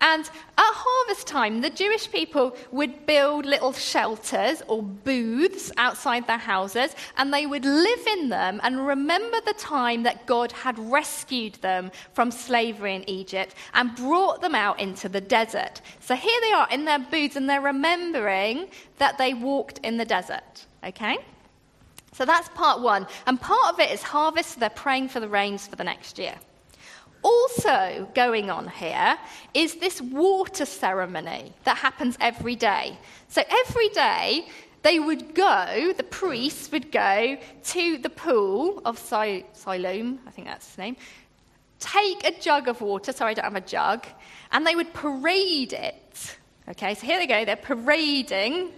And 0.00 0.24
at 0.24 0.30
harvest 0.56 1.26
time, 1.26 1.60
the 1.60 1.70
Jewish 1.70 2.08
people 2.08 2.56
would 2.70 3.04
build 3.04 3.46
little 3.46 3.72
shelters 3.72 4.62
or 4.68 4.80
booths 4.80 5.72
outside 5.76 6.28
their 6.28 6.38
houses, 6.38 6.94
and 7.16 7.34
they 7.34 7.46
would 7.46 7.64
live 7.64 8.06
in 8.06 8.28
them 8.28 8.60
and 8.62 8.86
remember 8.86 9.40
the 9.44 9.54
time 9.54 10.04
that 10.04 10.24
God 10.24 10.52
had 10.52 10.78
rescued 10.78 11.54
them 11.54 11.90
from 12.12 12.30
slavery 12.30 12.94
in 12.94 13.10
Egypt 13.10 13.56
and 13.72 13.96
brought 13.96 14.40
them 14.40 14.54
out 14.54 14.78
into 14.78 15.08
the 15.08 15.20
desert. 15.20 15.80
So 15.98 16.14
here 16.14 16.40
they 16.42 16.52
are 16.52 16.68
in 16.70 16.84
their 16.84 17.00
booths, 17.00 17.34
and 17.34 17.50
they're 17.50 17.60
remembering 17.60 18.68
that 18.98 19.18
they 19.18 19.34
walked 19.34 19.78
in 19.78 19.96
the 19.96 20.04
desert, 20.04 20.66
okay? 20.84 21.18
So 22.14 22.24
that's 22.24 22.48
part 22.50 22.80
one. 22.80 23.06
And 23.26 23.40
part 23.40 23.74
of 23.74 23.80
it 23.80 23.90
is 23.90 24.02
harvest, 24.02 24.54
so 24.54 24.60
they're 24.60 24.70
praying 24.70 25.08
for 25.08 25.20
the 25.20 25.28
rains 25.28 25.66
for 25.66 25.76
the 25.76 25.84
next 25.84 26.16
year. 26.16 26.36
Also, 27.22 28.08
going 28.14 28.50
on 28.50 28.68
here 28.68 29.18
is 29.52 29.74
this 29.76 30.00
water 30.00 30.64
ceremony 30.64 31.52
that 31.64 31.76
happens 31.76 32.16
every 32.20 32.54
day. 32.54 32.96
So, 33.28 33.42
every 33.50 33.88
day, 33.88 34.46
they 34.82 35.00
would 35.00 35.34
go, 35.34 35.92
the 35.96 36.04
priests 36.04 36.70
would 36.70 36.92
go 36.92 37.38
to 37.64 37.98
the 37.98 38.10
pool 38.10 38.82
of 38.84 38.98
Siloam, 38.98 40.20
I 40.26 40.30
think 40.30 40.46
that's 40.46 40.68
his 40.68 40.78
name, 40.78 40.96
take 41.80 42.26
a 42.26 42.38
jug 42.38 42.68
of 42.68 42.82
water, 42.82 43.12
sorry, 43.12 43.30
I 43.30 43.34
don't 43.34 43.44
have 43.44 43.56
a 43.56 43.62
jug, 43.62 44.06
and 44.52 44.66
they 44.66 44.76
would 44.76 44.92
parade 44.92 45.72
it. 45.72 46.36
Okay, 46.68 46.94
so 46.94 47.06
here 47.06 47.18
they 47.18 47.26
go, 47.26 47.46
they're 47.46 47.56
parading 47.56 48.72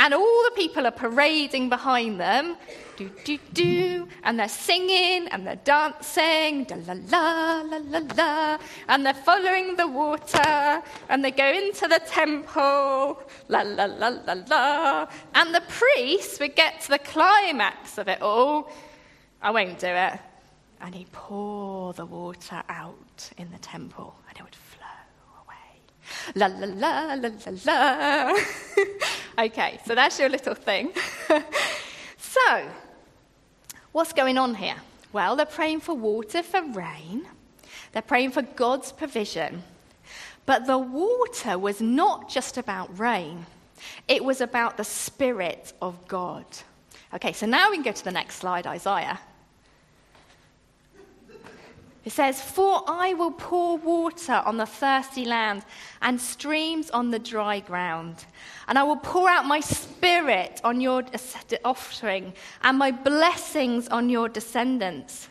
And 0.00 0.14
all 0.14 0.44
the 0.44 0.52
people 0.54 0.86
are 0.86 0.92
parading 0.92 1.68
behind 1.68 2.20
them, 2.20 2.56
do, 2.96 3.10
do, 3.24 3.38
do, 3.52 4.08
and 4.22 4.38
they're 4.38 4.48
singing 4.48 5.26
and 5.28 5.44
they're 5.44 5.56
dancing, 5.56 6.64
da 6.64 6.76
la 6.76 6.94
la, 7.08 7.62
la 7.62 7.78
la 7.78 8.00
la, 8.16 8.58
and 8.88 9.04
they're 9.04 9.14
following 9.14 9.74
the 9.74 9.88
water, 9.88 10.82
and 11.08 11.24
they 11.24 11.32
go 11.32 11.50
into 11.50 11.88
the 11.88 12.00
temple, 12.06 13.20
la 13.48 13.62
la 13.62 13.86
la 13.86 14.08
la 14.08 14.34
la. 14.48 15.08
And 15.34 15.52
the 15.52 15.62
priest 15.62 16.38
would 16.40 16.54
get 16.54 16.80
to 16.82 16.90
the 16.90 16.98
climax 17.00 17.98
of 17.98 18.06
it 18.06 18.22
all. 18.22 18.70
I 19.42 19.50
won't 19.50 19.80
do 19.80 19.88
it. 19.88 20.20
And 20.80 20.94
he'd 20.94 21.10
pour 21.10 21.92
the 21.92 22.06
water 22.06 22.62
out 22.68 23.30
in 23.36 23.50
the 23.50 23.58
temple, 23.58 24.14
and 24.28 24.38
it 24.38 24.44
would 24.44 24.54
flow 24.54 24.86
away. 25.42 25.80
La 26.36 26.46
la 26.46 26.66
la 26.66 27.14
la 27.14 27.30
la 27.30 27.52
la. 27.64 28.38
okay, 29.38 29.80
so 29.86 29.94
that's 29.94 30.18
your 30.18 30.28
little 30.28 30.54
thing. 30.54 30.92
so, 32.18 32.68
What's 33.92 34.12
going 34.12 34.36
on 34.36 34.54
here? 34.54 34.76
Well, 35.12 35.34
they're 35.34 35.46
praying 35.46 35.80
for 35.80 35.94
water 35.94 36.42
for 36.42 36.62
rain, 36.62 37.26
they're 37.92 38.02
praying 38.02 38.32
for 38.32 38.42
God's 38.42 38.92
provision. 38.92 39.62
But 40.44 40.66
the 40.66 40.78
water 40.78 41.58
was 41.58 41.80
not 41.80 42.28
just 42.28 42.58
about 42.58 42.96
rain, 42.98 43.46
it 44.06 44.22
was 44.22 44.40
about 44.40 44.76
the 44.76 44.84
Spirit 44.84 45.72
of 45.80 46.06
God. 46.06 46.44
Okay, 47.14 47.32
so 47.32 47.46
now 47.46 47.70
we 47.70 47.76
can 47.76 47.84
go 47.84 47.92
to 47.92 48.04
the 48.04 48.12
next 48.12 48.36
slide, 48.36 48.66
Isaiah. 48.66 49.18
It 52.08 52.12
says, 52.12 52.40
For 52.40 52.84
I 52.88 53.12
will 53.12 53.32
pour 53.32 53.76
water 53.76 54.40
on 54.46 54.56
the 54.56 54.64
thirsty 54.64 55.26
land 55.26 55.66
and 56.00 56.18
streams 56.18 56.88
on 56.88 57.10
the 57.10 57.18
dry 57.18 57.60
ground. 57.60 58.24
And 58.66 58.78
I 58.78 58.82
will 58.82 58.96
pour 58.96 59.28
out 59.28 59.44
my 59.44 59.60
spirit 59.60 60.58
on 60.64 60.80
your 60.80 61.04
offspring 61.66 62.32
and 62.62 62.78
my 62.78 62.92
blessings 62.92 63.88
on 63.88 64.08
your 64.08 64.30
descendants. 64.30 65.28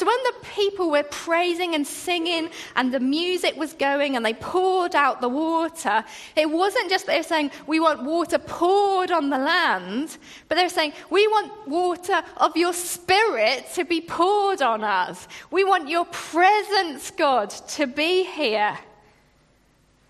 So 0.00 0.06
when 0.06 0.16
the 0.24 0.46
people 0.54 0.90
were 0.90 1.02
praising 1.02 1.74
and 1.74 1.86
singing 1.86 2.48
and 2.74 2.90
the 2.90 3.00
music 3.00 3.54
was 3.58 3.74
going 3.74 4.16
and 4.16 4.24
they 4.24 4.32
poured 4.32 4.94
out 4.94 5.20
the 5.20 5.28
water, 5.28 6.02
it 6.34 6.48
wasn't 6.48 6.88
just 6.88 7.04
they 7.04 7.18
were 7.18 7.22
saying, 7.22 7.50
we 7.66 7.80
want 7.80 8.04
water 8.04 8.38
poured 8.38 9.10
on 9.10 9.28
the 9.28 9.36
land, 9.36 10.16
but 10.48 10.54
they 10.54 10.62
were 10.62 10.70
saying, 10.70 10.94
we 11.10 11.28
want 11.28 11.68
water 11.68 12.22
of 12.38 12.56
your 12.56 12.72
spirit 12.72 13.66
to 13.74 13.84
be 13.84 14.00
poured 14.00 14.62
on 14.62 14.84
us. 14.84 15.28
We 15.50 15.64
want 15.64 15.90
your 15.90 16.06
presence, 16.06 17.10
God, 17.10 17.50
to 17.50 17.86
be 17.86 18.24
here. 18.24 18.78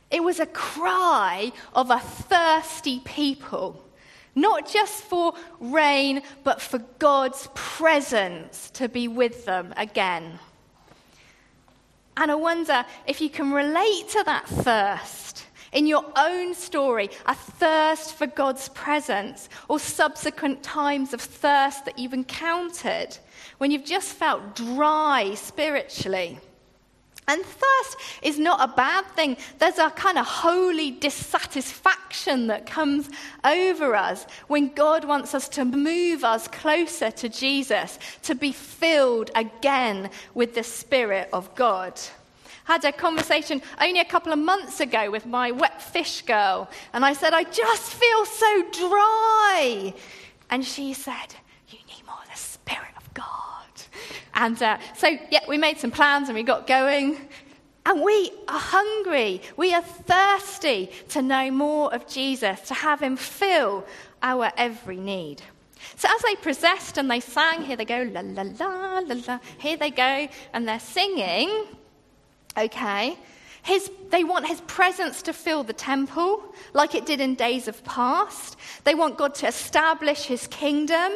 It 0.08 0.22
was 0.22 0.38
a 0.38 0.46
cry 0.46 1.50
of 1.74 1.90
a 1.90 1.98
thirsty 1.98 3.00
people. 3.00 3.84
Not 4.34 4.70
just 4.70 5.02
for 5.04 5.34
rain, 5.58 6.22
but 6.44 6.60
for 6.60 6.78
God's 6.98 7.48
presence 7.54 8.70
to 8.70 8.88
be 8.88 9.08
with 9.08 9.44
them 9.44 9.74
again. 9.76 10.38
And 12.16 12.30
I 12.30 12.34
wonder 12.34 12.84
if 13.06 13.20
you 13.20 13.30
can 13.30 13.52
relate 13.52 14.08
to 14.10 14.22
that 14.24 14.46
thirst 14.46 15.46
in 15.72 15.86
your 15.86 16.04
own 16.16 16.54
story, 16.54 17.10
a 17.26 17.34
thirst 17.34 18.14
for 18.14 18.26
God's 18.26 18.68
presence, 18.70 19.48
or 19.68 19.78
subsequent 19.78 20.62
times 20.62 21.14
of 21.14 21.20
thirst 21.20 21.84
that 21.84 21.98
you've 21.98 22.12
encountered 22.12 23.16
when 23.58 23.70
you've 23.70 23.84
just 23.84 24.12
felt 24.12 24.56
dry 24.56 25.34
spiritually. 25.34 26.38
And 27.30 27.44
thirst 27.44 27.96
is 28.22 28.40
not 28.40 28.60
a 28.60 28.74
bad 28.74 29.06
thing. 29.14 29.36
There's 29.60 29.78
a 29.78 29.90
kind 29.90 30.18
of 30.18 30.26
holy 30.26 30.90
dissatisfaction 30.90 32.48
that 32.48 32.66
comes 32.66 33.08
over 33.44 33.94
us 33.94 34.26
when 34.48 34.74
God 34.74 35.04
wants 35.04 35.32
us 35.32 35.48
to 35.50 35.64
move 35.64 36.24
us 36.24 36.48
closer 36.48 37.12
to 37.12 37.28
Jesus, 37.28 38.00
to 38.22 38.34
be 38.34 38.50
filled 38.50 39.30
again 39.36 40.10
with 40.34 40.56
the 40.56 40.64
Spirit 40.64 41.28
of 41.32 41.54
God. 41.54 42.00
Had 42.64 42.84
a 42.84 42.90
conversation 42.90 43.62
only 43.80 44.00
a 44.00 44.04
couple 44.04 44.32
of 44.32 44.38
months 44.40 44.80
ago 44.80 45.08
with 45.08 45.24
my 45.24 45.52
wet 45.52 45.80
fish 45.80 46.22
girl, 46.22 46.68
and 46.92 47.04
I 47.04 47.12
said, 47.12 47.32
I 47.32 47.44
just 47.44 47.92
feel 47.92 48.24
so 48.24 48.64
dry. 48.72 49.94
And 50.50 50.64
she 50.64 50.94
said, 50.94 51.36
You 51.68 51.78
need 51.86 52.04
more 52.06 52.18
of 52.24 52.28
the 52.28 52.36
Spirit 52.36 52.94
of 52.96 53.14
God. 53.14 53.30
And 54.40 54.60
uh, 54.62 54.78
so, 54.96 55.18
yeah, 55.30 55.40
we 55.46 55.58
made 55.58 55.78
some 55.78 55.90
plans 55.90 56.30
and 56.30 56.36
we 56.36 56.42
got 56.42 56.66
going. 56.66 57.28
And 57.84 58.02
we 58.02 58.32
are 58.48 58.58
hungry. 58.58 59.42
We 59.58 59.74
are 59.74 59.82
thirsty 59.82 60.90
to 61.10 61.20
know 61.20 61.50
more 61.50 61.92
of 61.94 62.08
Jesus, 62.08 62.60
to 62.62 62.74
have 62.74 63.02
him 63.02 63.16
fill 63.16 63.86
our 64.22 64.50
every 64.56 64.96
need. 64.96 65.42
So 65.96 66.08
as 66.08 66.22
they 66.22 66.36
possessed 66.36 66.96
and 66.96 67.10
they 67.10 67.20
sang, 67.20 67.62
here 67.62 67.76
they 67.76 67.84
go, 67.84 68.02
la 68.10 68.22
la 68.22 68.44
la 68.58 68.98
la 69.00 69.16
la. 69.28 69.38
Here 69.58 69.76
they 69.76 69.90
go, 69.90 70.28
and 70.54 70.66
they're 70.66 70.80
singing. 70.80 71.66
Okay. 72.56 73.18
His, 73.62 73.90
they 74.08 74.24
want 74.24 74.46
his 74.46 74.62
presence 74.62 75.20
to 75.22 75.34
fill 75.34 75.64
the 75.64 75.74
temple 75.74 76.54
like 76.72 76.94
it 76.94 77.04
did 77.04 77.20
in 77.20 77.34
days 77.34 77.68
of 77.68 77.84
past. 77.84 78.56
They 78.84 78.94
want 78.94 79.18
God 79.18 79.34
to 79.36 79.48
establish 79.48 80.24
his 80.24 80.46
kingdom. 80.46 81.12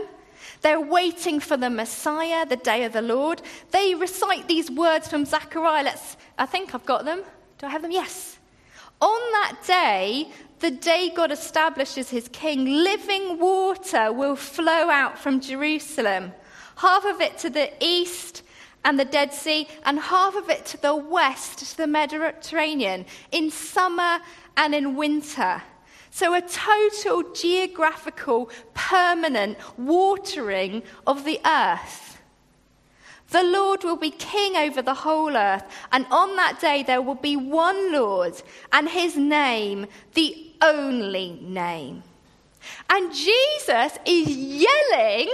They're 0.61 0.81
waiting 0.81 1.41
for 1.41 1.57
the 1.57 1.71
Messiah, 1.71 2.47
the 2.47 2.57
day 2.57 2.85
of 2.85 2.93
the 2.93 3.03
Lord. 3.03 3.43
They 3.71 3.95
recite 3.95 4.49
these 4.49 4.71
words 4.71 5.09
from 5.09 5.25
Zechariah. 5.25 5.85
Let's, 5.85 6.17
I 6.39 6.47
think 6.47 6.75
I've 6.75 6.87
got 6.87 7.05
them. 7.05 7.23
Do 7.59 7.67
I 7.67 7.71
have 7.71 7.83
them? 7.83 7.93
Yes. 7.93 8.39
On 9.01 9.33
that 9.33 9.59
day, 9.67 10.29
the 10.61 10.71
day 10.71 11.11
God 11.15 11.31
establishes 11.31 12.09
his 12.09 12.29
king, 12.29 12.65
living 12.65 13.39
water 13.39 14.13
will 14.13 14.37
flow 14.37 14.89
out 14.89 15.19
from 15.19 15.41
Jerusalem, 15.41 16.33
half 16.77 17.05
of 17.05 17.21
it 17.21 17.37
to 17.39 17.51
the 17.51 17.71
east 17.85 18.43
and 18.85 18.99
the 18.99 19.05
Dead 19.05 19.33
Sea, 19.33 19.67
and 19.85 19.99
half 19.99 20.37
of 20.37 20.51
it 20.51 20.65
to 20.67 20.81
the 20.81 20.95
west, 20.95 21.59
to 21.59 21.77
the 21.77 21.87
Mediterranean, 21.87 23.07
in 23.33 23.51
summer 23.51 24.21
and 24.57 24.75
in 24.75 24.95
winter. 24.95 25.63
So, 26.15 26.33
a 26.33 26.41
total 26.41 27.33
geographical, 27.33 28.49
permanent 28.73 29.59
watering 29.77 30.85
of 31.09 31.25
the 31.25 31.41
earth. 31.45 32.23
The 33.31 33.43
Lord 33.43 33.83
will 33.83 33.97
be 33.97 34.13
king 34.13 34.55
over 34.55 34.81
the 34.81 34.95
whole 34.95 35.37
earth, 35.37 35.65
and 35.91 36.07
on 36.13 36.37
that 36.37 36.61
day 36.61 36.85
there 36.85 37.03
will 37.03 37.17
be 37.17 37.35
one 37.35 37.91
Lord, 37.91 38.41
and 38.73 38.89
his 38.89 39.17
name, 39.17 39.89
the 40.13 40.53
only 40.63 41.33
name. 41.43 42.05
And 42.89 43.13
Jesus 43.13 43.99
is 44.07 44.29
yelling, 44.29 45.33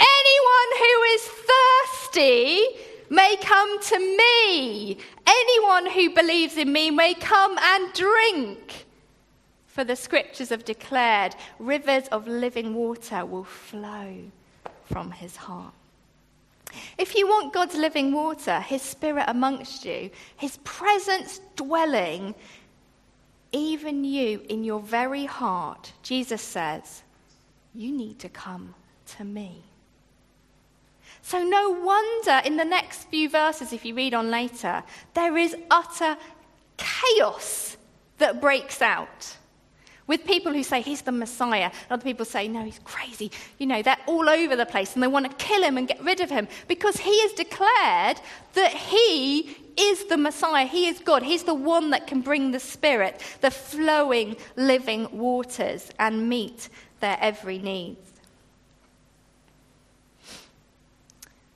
Anyone 0.00 0.70
who 0.80 1.02
is 1.14 1.30
thirsty 1.46 2.66
may 3.08 3.36
come 3.40 3.80
to 3.84 3.98
me. 4.00 4.98
Anyone 5.28 5.86
who 5.90 6.12
believes 6.12 6.56
in 6.56 6.72
me 6.72 6.90
may 6.90 7.14
come 7.14 7.56
and 7.56 7.92
drink. 7.92 8.86
For 9.80 9.84
the 9.84 9.96
scriptures 9.96 10.50
have 10.50 10.66
declared 10.66 11.34
rivers 11.58 12.06
of 12.08 12.28
living 12.28 12.74
water 12.74 13.24
will 13.24 13.44
flow 13.44 14.14
from 14.84 15.10
his 15.10 15.36
heart. 15.36 15.72
If 16.98 17.16
you 17.16 17.26
want 17.26 17.54
God's 17.54 17.76
living 17.76 18.12
water, 18.12 18.60
his 18.60 18.82
spirit 18.82 19.24
amongst 19.26 19.86
you, 19.86 20.10
his 20.36 20.58
presence 20.64 21.40
dwelling, 21.56 22.34
even 23.52 24.04
you 24.04 24.44
in 24.50 24.64
your 24.64 24.80
very 24.80 25.24
heart, 25.24 25.94
Jesus 26.02 26.42
says, 26.42 27.02
you 27.74 27.90
need 27.90 28.18
to 28.18 28.28
come 28.28 28.74
to 29.16 29.24
me. 29.24 29.62
So, 31.22 31.42
no 31.42 31.70
wonder 31.70 32.42
in 32.44 32.58
the 32.58 32.66
next 32.66 33.04
few 33.04 33.30
verses, 33.30 33.72
if 33.72 33.86
you 33.86 33.94
read 33.94 34.12
on 34.12 34.30
later, 34.30 34.82
there 35.14 35.38
is 35.38 35.56
utter 35.70 36.18
chaos 36.76 37.78
that 38.18 38.42
breaks 38.42 38.82
out. 38.82 39.38
With 40.10 40.24
people 40.24 40.52
who 40.52 40.64
say 40.64 40.80
he's 40.80 41.02
the 41.02 41.12
Messiah, 41.12 41.70
other 41.88 42.02
people 42.02 42.24
say, 42.24 42.48
no, 42.48 42.64
he's 42.64 42.80
crazy. 42.82 43.30
You 43.58 43.66
know, 43.66 43.80
they're 43.80 43.96
all 44.08 44.28
over 44.28 44.56
the 44.56 44.66
place 44.66 44.94
and 44.94 45.02
they 45.04 45.06
want 45.06 45.30
to 45.30 45.36
kill 45.36 45.62
him 45.62 45.78
and 45.78 45.86
get 45.86 46.02
rid 46.02 46.20
of 46.20 46.28
him 46.28 46.48
because 46.66 46.96
he 46.96 47.20
has 47.20 47.32
declared 47.34 48.20
that 48.54 48.72
he 48.72 49.56
is 49.78 50.06
the 50.06 50.16
Messiah. 50.16 50.66
He 50.66 50.88
is 50.88 50.98
God. 50.98 51.22
He's 51.22 51.44
the 51.44 51.54
one 51.54 51.90
that 51.90 52.08
can 52.08 52.22
bring 52.22 52.50
the 52.50 52.58
Spirit, 52.58 53.22
the 53.40 53.52
flowing, 53.52 54.34
living 54.56 55.06
waters, 55.16 55.92
and 56.00 56.28
meet 56.28 56.70
their 56.98 57.16
every 57.20 57.58
need. 57.58 57.96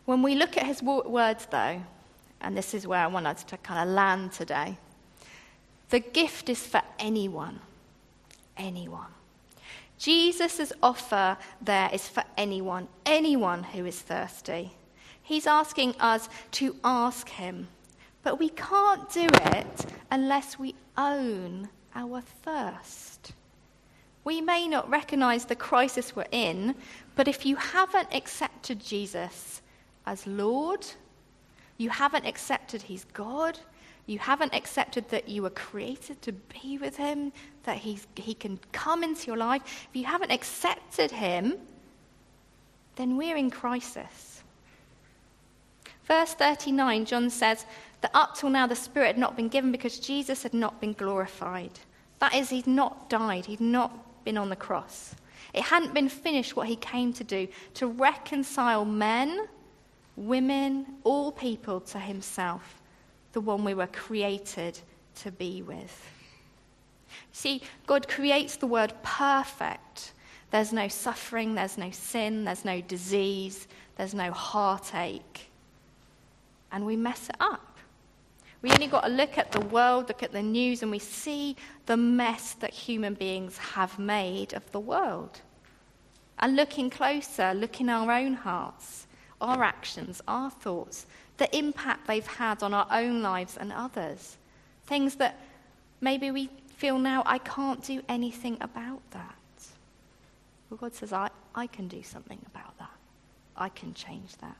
When 0.05 0.23
we 0.23 0.37
look 0.37 0.57
at 0.57 0.65
his 0.65 0.81
words, 0.81 1.49
though, 1.51 1.83
and 2.41 2.57
this 2.57 2.73
is 2.73 2.87
where 2.87 3.01
I 3.01 3.09
want 3.09 3.27
us 3.27 3.43
to 3.43 3.57
kind 3.57 3.89
of 3.89 3.93
land 3.93 4.31
today, 4.31 4.79
the 5.91 5.99
gift 5.99 6.49
is 6.49 6.65
for 6.65 6.83
anyone 7.01 7.59
anyone. 8.57 9.13
Jesus' 9.99 10.73
offer 10.83 11.37
there 11.61 11.91
is 11.93 12.09
for 12.09 12.25
anyone, 12.37 12.89
anyone 13.07 13.63
who 13.63 13.87
is 13.87 14.01
thirsty. 14.01 14.73
He's 15.23 15.47
asking 15.47 15.95
us 16.01 16.29
to 16.53 16.77
ask 16.85 17.29
him, 17.29 17.69
but 18.23 18.39
we 18.39 18.51
can't 18.51 19.11
do 19.11 19.27
it 19.33 19.87
unless 20.11 20.59
we 20.59 20.75
own 20.99 21.69
our 21.95 22.21
thirst. 22.21 23.33
We 24.25 24.41
may 24.41 24.67
not 24.67 24.89
recognize 24.89 25.45
the 25.45 25.57
crisis 25.57 26.17
we're 26.17 26.27
in, 26.33 26.75
but 27.15 27.29
if 27.29 27.45
you 27.47 27.57
haven't 27.57 28.09
accepted 28.13 28.81
Jesus 28.81 29.63
as 30.07 30.27
Lord, 30.27 30.87
you 31.77 31.91
haven't 31.91 32.27
accepted 32.27 32.83
He's 32.83 33.05
God, 33.13 33.59
you 34.07 34.19
haven't 34.19 34.55
accepted 34.55 35.09
that 35.09 35.29
you 35.29 35.43
were 35.43 35.51
created 35.51 36.21
to 36.23 36.33
be 36.33 36.79
with 36.79 36.97
Him, 36.97 37.33
that 37.65 37.79
he's, 37.79 38.07
He 38.17 38.35
can 38.35 38.59
come 38.73 39.03
into 39.03 39.27
your 39.27 39.37
life, 39.37 39.63
if 39.89 39.97
you 39.97 40.05
haven't 40.05 40.31
accepted 40.31 41.11
Him, 41.11 41.55
then 42.97 43.17
we're 43.17 43.37
in 43.37 43.51
crisis. 43.51 44.43
Verse 46.05 46.35
39, 46.35 47.07
John 47.07 47.31
says 47.31 47.65
that 48.03 48.11
up 48.15 48.37
till 48.37 48.51
now 48.51 48.67
the 48.67 48.77
Spirit 48.77 49.07
had 49.07 49.19
not 49.19 49.37
been 49.37 49.49
given 49.49 49.73
because 49.73 49.99
Jesus 49.99 50.43
had 50.43 50.53
not 50.53 50.81
been 50.81 50.93
glorified. 50.93 51.73
That 52.19 52.35
is, 52.35 52.51
he'd 52.51 52.67
not 52.67 53.09
died, 53.09 53.47
he'd 53.47 53.61
not 53.61 54.25
been 54.25 54.37
on 54.37 54.51
the 54.51 54.57
cross. 54.57 55.15
It 55.55 55.63
hadn't 55.63 55.95
been 55.95 56.09
finished 56.09 56.57
what 56.57 56.67
he 56.67 56.77
came 56.77 57.13
to 57.15 57.25
do 57.25 57.49
to 57.75 57.87
reconcile 57.87 58.85
men, 58.85 59.49
women, 60.17 60.87
all 61.05 61.33
people 61.33 61.81
to 61.81 61.99
himself, 61.99 62.83
the 63.35 63.41
one 63.41 63.65
we 63.65 63.75
were 63.75 63.89
created 63.89 64.79
to 65.17 65.31
be 65.31 65.61
with. 65.63 66.11
See, 67.33 67.61
God 67.87 68.09
creates 68.09 68.57
the 68.57 68.67
word 68.67 68.95
perfect. 69.03 70.13
There's 70.51 70.73
no 70.73 70.89
suffering, 70.89 71.55
there's 71.55 71.77
no 71.77 71.91
sin, 71.91 72.45
there's 72.45 72.65
no 72.65 72.81
disease, 72.81 73.67
there's 73.97 74.15
no 74.15 74.31
heartache. 74.33 75.51
And 76.73 76.87
we 76.87 76.97
mess 76.97 77.29
it 77.29 77.37
up. 77.41 77.77
We 78.63 78.71
only 78.71 78.87
got 78.87 79.03
to 79.03 79.11
look 79.11 79.37
at 79.37 79.53
the 79.53 79.61
world, 79.61 80.09
look 80.09 80.23
at 80.23 80.33
the 80.33 80.43
news, 80.43 80.83
and 80.83 80.91
we 80.91 80.99
see 80.99 81.55
the 81.87 81.97
mess 81.97 82.55
that 82.55 82.71
human 82.71 83.15
beings 83.15 83.59
have 83.59 83.99
made 83.99 84.55
of 84.55 84.71
the 84.73 84.81
world. 84.81 85.41
And 86.39 86.57
looking 86.57 86.89
closer, 86.89 87.53
look 87.53 87.81
in 87.81 87.89
our 87.89 88.11
own 88.11 88.35
hearts, 88.35 89.07
our 89.41 89.63
actions, 89.63 90.23
our 90.27 90.51
thoughts, 90.51 91.07
the 91.37 91.57
impact 91.57 92.07
they've 92.07 92.27
had 92.27 92.63
on 92.63 92.75
our 92.75 92.87
own 92.91 93.23
lives 93.23 93.57
and 93.57 93.73
others. 93.73 94.37
Things 94.87 95.17
that 95.17 95.41
maybe 96.01 96.31
we 96.31 96.51
feel 96.77 96.99
now, 96.99 97.23
I 97.27 97.39
can't 97.39 97.83
do 97.83 98.03
anything 98.09 98.57
about 98.61 99.01
that. 99.11 99.35
Well, 100.71 100.79
God 100.79 100.95
says, 100.95 101.13
I, 101.13 101.31
I 101.55 101.67
can 101.67 101.89
do 101.89 102.03
something 102.03 102.39
about 102.47 102.77
that. 102.79 102.91
I 103.57 103.69
can 103.69 103.95
change 103.95 104.37
that. 104.39 104.57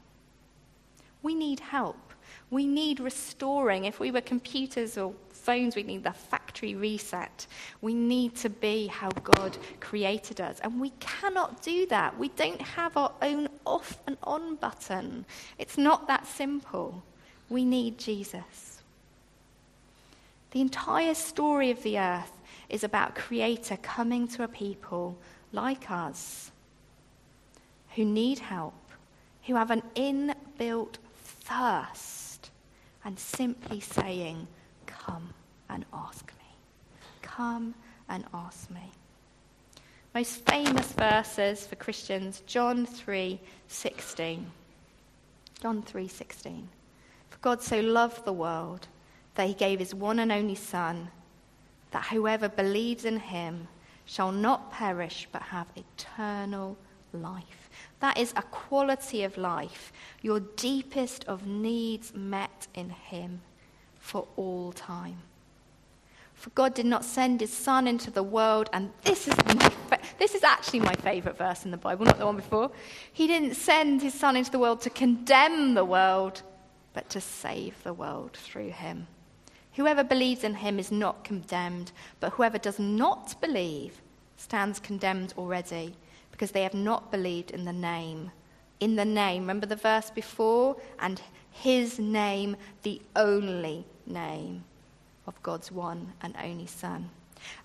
We 1.23 1.35
need 1.35 1.61
help. 1.61 1.97
We 2.51 2.67
need 2.67 3.01
restoring. 3.01 3.87
If 3.87 3.99
we 3.99 4.11
were 4.11 4.21
computers 4.21 4.97
or 4.99 5.15
phones, 5.31 5.75
we 5.77 5.83
need 5.83 6.05
the 6.05 6.13
factory 6.13 6.75
reset. 6.75 7.47
We 7.81 7.95
need 7.95 8.37
to 8.37 8.51
be 8.51 8.87
how 8.87 9.09
God 9.11 9.57
created 9.81 10.41
us. 10.41 10.61
And 10.61 10.81
we 10.81 10.91
cannot 11.01 11.63
do 11.63 11.87
that. 11.87 12.17
We 12.19 12.29
don't 12.31 12.61
have 12.61 12.97
our 12.97 13.13
own 13.23 13.49
off 13.65 13.99
and 14.07 14.17
on 14.23 14.57
button. 14.57 15.25
It's 15.59 15.79
not 15.79 16.07
that 16.09 16.27
simple. 16.27 17.03
We 17.49 17.65
need 17.65 17.99
Jesus. 17.99 18.83
The 20.51 20.61
entire 20.61 21.15
story 21.15 21.71
of 21.71 21.83
the 21.83 21.99
earth 21.99 22.33
is 22.69 22.85
about 22.85 23.15
Creator 23.17 23.79
coming 23.83 24.29
to 24.29 24.45
a 24.45 24.49
people 24.49 25.17
like 25.53 25.91
us 25.91 26.51
who 27.95 28.05
need 28.05 28.39
help, 28.39 28.75
who 29.47 29.55
have 29.57 29.71
an 29.71 29.83
inbuilt 29.95 30.97
thirst 31.17 32.51
and 33.05 33.19
simply 33.19 33.81
saying, 33.81 34.47
Come 34.87 35.35
and 35.69 35.85
ask 35.93 36.27
me. 36.39 36.57
Come 37.23 37.75
and 38.09 38.25
ask 38.33 38.71
me. 38.71 38.91
Most 40.15 40.49
famous 40.49 40.93
verses 40.93 41.67
for 41.67 41.75
Christians, 41.75 42.43
John 42.47 42.87
3:16. 42.87 44.53
John 45.61 45.83
3:16. 45.83 46.69
For 47.31 47.39
God 47.39 47.63
so 47.63 47.81
loved 47.81 48.25
the 48.25 48.33
world 48.33 48.87
that 49.35 49.49
he 49.49 49.55
gave 49.55 49.81
his 49.81 49.93
one 49.93 50.21
and 50.21 50.31
only 50.31 50.55
son 50.55 51.11
that 51.91 52.07
whoever 52.07 52.49
believes 52.49 53.05
in 53.05 53.19
him 53.19 53.67
shall 54.05 54.31
not 54.31 54.71
perish 54.71 55.27
but 55.33 55.43
have 55.43 55.67
eternal 55.75 56.77
life. 57.13 57.71
That 58.01 58.19
is 58.19 58.33
a 58.37 58.43
quality 58.43 59.23
of 59.23 59.37
life, 59.37 59.93
your 60.23 60.41
deepest 60.41 61.25
of 61.25 61.47
needs 61.47 62.13
met 62.15 62.69
in 62.75 62.91
Him 62.91 63.41
for 63.99 64.29
all 64.37 64.73
time. 64.73 65.23
For 66.45 66.51
God 66.51 66.75
did 66.75 66.85
not 66.85 67.07
send 67.07 67.41
His 67.41 67.51
Son 67.51 67.89
into 67.89 68.11
the 68.11 68.23
world, 68.23 68.69
and 68.75 68.91
this 69.03 69.27
is, 69.27 69.35
my 69.47 69.71
fa- 69.89 69.99
this 70.19 70.35
is 70.35 70.45
actually 70.45 70.81
my 70.81 70.95
favorite 70.97 71.39
verse 71.39 71.65
in 71.65 71.71
the 71.71 71.79
Bible, 71.79 72.05
not 72.05 72.19
the 72.19 72.27
one 72.27 72.37
before. 72.37 72.71
He 73.15 73.27
didn't 73.27 73.55
send 73.55 74.03
His 74.03 74.13
Son 74.13 74.37
into 74.37 74.51
the 74.51 74.59
world 74.59 74.83
to 74.83 74.91
condemn 74.91 75.73
the 75.73 75.87
world, 75.87 76.43
but 76.93 77.09
to 77.09 77.19
save 77.23 77.83
the 77.83 77.95
world 77.95 78.33
through 78.35 78.73
Him. 78.73 79.07
Whoever 79.73 80.05
believes 80.05 80.45
in 80.45 80.57
Him 80.57 80.79
is 80.79 80.93
not 80.93 81.25
condemned, 81.25 81.93
but 82.21 82.35
whoever 82.35 82.59
does 82.59 82.79
not 82.79 83.41
believe 83.41 84.03
stands 84.37 84.79
condemned 84.79 85.33
already 85.39 85.95
because 86.31 86.51
they 86.51 86.65
have 86.65 86.75
not 86.75 87.11
believed 87.11 87.53
in 87.53 87.65
the 87.65 87.73
name. 87.73 88.31
In 88.81 88.97
the 88.97 89.07
name, 89.07 89.45
remember 89.45 89.65
the 89.65 89.77
verse 89.77 90.11
before? 90.11 90.77
And 90.99 91.23
his 91.51 91.99
name, 91.99 92.55
the 92.83 93.01
only 93.17 93.87
name 94.05 94.65
of 95.27 95.43
God's 95.43 95.71
one 95.73 96.13
and 96.23 96.35
only 96.43 96.67
Son. 96.67 97.11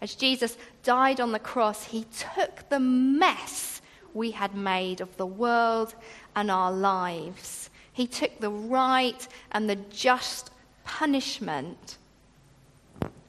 As 0.02 0.16
Jesus 0.16 0.58
died 0.84 1.20
on 1.20 1.32
the 1.32 1.40
cross, 1.40 1.86
he 1.86 2.06
took 2.36 2.68
the 2.70 2.80
mess 2.80 3.82
we 4.14 4.32
had 4.32 4.56
made 4.56 5.02
of 5.02 5.16
the 5.18 5.26
world 5.26 5.96
and 6.36 6.50
our 6.50 6.72
lives. 6.72 7.70
He 7.94 8.08
took 8.08 8.40
the 8.40 8.50
right 8.50 9.28
and 9.52 9.70
the 9.70 9.76
just 9.76 10.52
punishment 10.84 11.98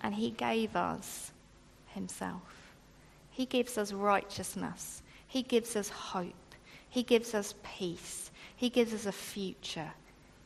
and 0.00 0.14
he 0.14 0.30
gave 0.30 0.76
us 0.76 1.32
himself. 1.88 2.42
He 3.30 3.46
gives 3.46 3.78
us 3.78 3.92
righteousness. 3.92 5.02
He 5.26 5.42
gives 5.42 5.76
us 5.76 5.88
hope. 5.88 6.34
He 6.88 7.02
gives 7.02 7.34
us 7.34 7.54
peace. 7.62 8.30
He 8.56 8.68
gives 8.68 8.92
us 8.92 9.06
a 9.06 9.12
future. 9.12 9.90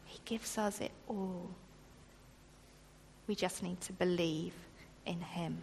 He 0.05 0.19
gives 0.25 0.59
us 0.59 0.81
it 0.81 0.93
all. 1.09 1.51
We 3.27 3.35
just 3.35 3.63
need 3.63 3.81
to 3.83 3.93
believe 3.93 4.55
in 5.07 5.21
Him. 5.21 5.59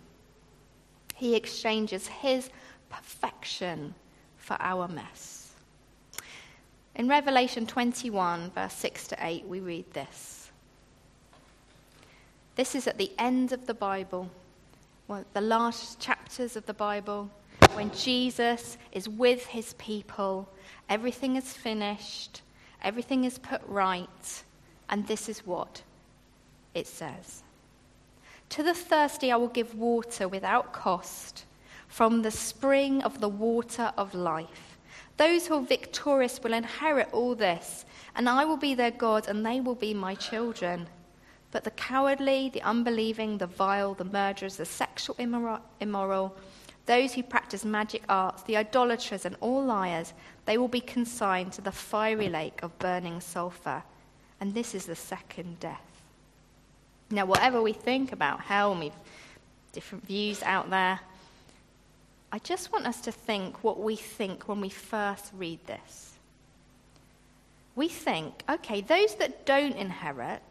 He 1.16 1.36
exchanges 1.36 2.08
His 2.08 2.50
perfection 2.90 3.94
for 4.38 4.58
our 4.60 4.88
mess. 4.88 5.54
In 6.96 7.08
Revelation 7.08 7.66
21, 7.66 8.52
verse 8.52 8.74
6 8.74 9.08
to 9.10 9.18
8, 9.20 9.48
we 9.48 9.60
read 9.60 9.92
this. 9.94 10.52
This 12.56 12.76
is 12.76 12.88
at 12.88 12.98
the 12.98 13.12
end 13.18 13.54
of 13.54 13.66
the 13.66 13.74
Bible, 13.74 14.30
well, 15.08 15.24
the 15.34 15.42
last 15.42 16.00
chapters 16.00 16.56
of 16.56 16.66
the 16.66 16.74
Bible 16.74 17.30
when 17.74 17.92
Jesus 17.92 18.78
is 18.92 19.08
with 19.08 19.46
his 19.46 19.74
people, 19.74 20.50
everything 20.90 21.38
is 21.38 21.54
finished, 21.54 22.42
everything 22.84 23.24
is 23.24 23.38
put 23.38 23.62
right, 23.68 24.44
and 24.90 25.08
this 25.08 25.30
is 25.30 25.46
what 25.46 25.82
it 26.74 26.88
says 26.88 27.44
To 28.52 28.64
the 28.64 28.74
thirsty, 28.74 29.32
I 29.32 29.38
will 29.38 29.48
give 29.48 29.76
water 29.76 30.28
without 30.28 30.74
cost 30.74 31.46
from 31.88 32.22
the 32.22 32.32
spring 32.32 33.02
of 33.02 33.22
the 33.22 33.30
water 33.30 33.94
of 33.98 34.14
life. 34.14 34.78
Those 35.16 35.48
who 35.48 35.56
are 35.56 35.62
victorious 35.62 36.42
will 36.44 36.54
inherit 36.54 37.08
all 37.14 37.34
this, 37.34 37.86
and 38.14 38.28
I 38.28 38.44
will 38.44 38.58
be 38.58 38.76
their 38.76 38.92
God, 38.92 39.30
and 39.30 39.46
they 39.46 39.62
will 39.62 39.76
be 39.76 39.94
my 39.94 40.16
children. 40.16 40.88
But 41.52 41.64
the 41.64 41.72
cowardly, 41.72 42.50
the 42.50 42.62
unbelieving, 42.62 43.38
the 43.38 43.48
vile, 43.48 43.94
the 43.94 44.04
murderers, 44.04 44.58
the 44.58 44.66
sexual 44.66 45.16
immoral, 45.80 46.36
those 46.88 47.14
who 47.14 47.24
practice 47.24 47.64
magic 47.64 48.04
arts, 48.10 48.44
the 48.44 48.58
idolaters, 48.58 49.26
and 49.26 49.38
all 49.40 49.64
liars, 49.64 50.14
they 50.46 50.58
will 50.58 50.68
be 50.68 50.82
consigned 50.82 51.54
to 51.54 51.62
the 51.62 51.72
fiery 51.72 52.28
lake 52.28 52.62
of 52.64 52.78
burning 52.80 53.22
sulfur. 53.22 53.84
And 54.42 54.54
this 54.54 54.76
is 54.76 54.88
the 54.88 54.96
second 54.96 55.62
death. 55.62 55.91
Now, 57.12 57.26
whatever 57.26 57.62
we 57.62 57.74
think 57.74 58.12
about 58.12 58.42
hell, 58.42 58.76
we've 58.76 58.94
different 59.72 60.06
views 60.06 60.44
out 60.44 60.70
there, 60.70 61.00
I 62.32 62.40
just 62.40 62.72
want 62.72 62.86
us 62.86 63.02
to 63.02 63.12
think 63.12 63.64
what 63.64 63.80
we 63.80 63.96
think 63.96 64.48
when 64.48 64.62
we 64.62 64.70
first 64.70 65.32
read 65.38 65.60
this. 65.68 66.14
We 67.76 67.88
think, 67.88 68.44
okay, 68.50 68.82
those 68.82 69.16
that 69.16 69.46
don't 69.46 69.76
inherit, 69.76 70.42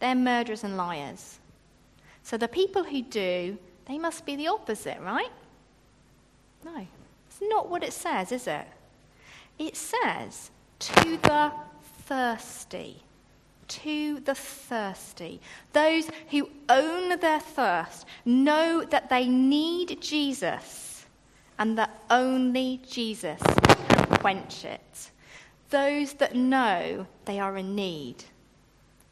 they're 0.00 0.14
murderers 0.14 0.64
and 0.64 0.76
liars. 0.76 1.38
So 2.22 2.36
the 2.36 2.48
people 2.48 2.84
who 2.84 3.02
do, 3.02 3.58
they 3.86 3.98
must 3.98 4.26
be 4.26 4.36
the 4.36 4.48
opposite, 4.48 5.00
right? 5.00 5.30
No, 6.64 6.86
it's 7.28 7.40
not 7.40 7.68
what 7.68 7.82
it 7.82 7.92
says, 7.92 8.32
is 8.32 8.46
it? 8.46 8.66
It 9.58 9.76
says, 9.76 10.50
to 10.80 11.18
the 11.22 11.52
thirsty. 12.04 13.02
To 13.68 14.20
the 14.20 14.34
thirsty. 14.34 15.40
Those 15.72 16.08
who 16.30 16.48
own 16.68 17.18
their 17.18 17.40
thirst, 17.40 18.06
know 18.24 18.84
that 18.84 19.10
they 19.10 19.26
need 19.26 20.00
Jesus, 20.00 21.06
and 21.58 21.76
that 21.78 22.02
only 22.10 22.80
Jesus 22.88 23.40
can 23.88 24.06
quench 24.18 24.64
it. 24.64 25.10
Those 25.70 26.14
that 26.14 26.36
know 26.36 27.06
they 27.24 27.40
are 27.40 27.56
in 27.56 27.74
need, 27.74 28.24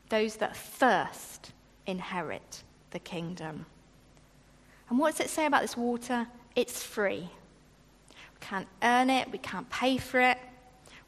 those 0.09 0.37
that 0.37 0.57
thirst 0.57 1.53
inherit 1.87 2.63
the 2.91 3.01
kingdom. 3.01 3.67
And 4.89 4.99
what 4.99 5.17
does 5.17 5.27
it 5.27 5.31
say 5.31 5.47
about 5.47 5.63
this 5.63 5.77
water? 5.77 6.29
It's 6.55 6.83
free. 6.83 7.29
We 8.09 8.41
can't 8.41 8.69
earn 8.83 9.11
it, 9.11 9.33
we 9.33 9.39
can't 9.39 9.69
pay 9.71 9.97
for 9.97 10.21
it, 10.21 10.39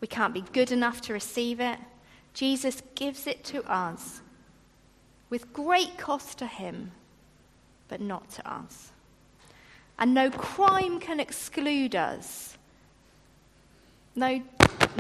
we 0.01 0.09
can't 0.09 0.35
be 0.35 0.43
good 0.53 0.73
enough 0.73 1.01
to 1.03 1.13
receive 1.13 1.61
it. 1.61 1.79
Jesus 2.37 2.83
gives 2.95 3.27
it 3.27 3.43
to 3.45 3.65
us 3.65 4.21
with 5.31 5.55
great 5.55 5.97
cost 5.97 6.37
to 6.37 6.47
him, 6.47 6.93
but 7.89 7.99
not 7.99 8.29
to 8.33 8.47
us. 8.47 8.93
And 9.99 10.13
no 10.13 10.31
crime 10.31 11.01
can 11.01 11.19
exclude 11.19 11.97
us. 11.97 12.59
No, 14.15 14.43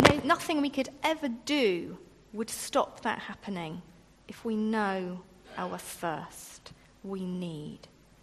no, 0.09 0.20
nothing 0.25 0.62
we 0.62 0.70
could 0.70 0.88
ever 1.05 1.29
do 1.29 1.99
would 2.33 2.49
stop 2.49 3.03
that 3.03 3.18
happening 3.18 3.83
if 4.29 4.42
we 4.42 4.57
know 4.57 5.20
our 5.59 5.77
thirst. 5.77 6.72
We 7.05 7.20
need 7.20 7.81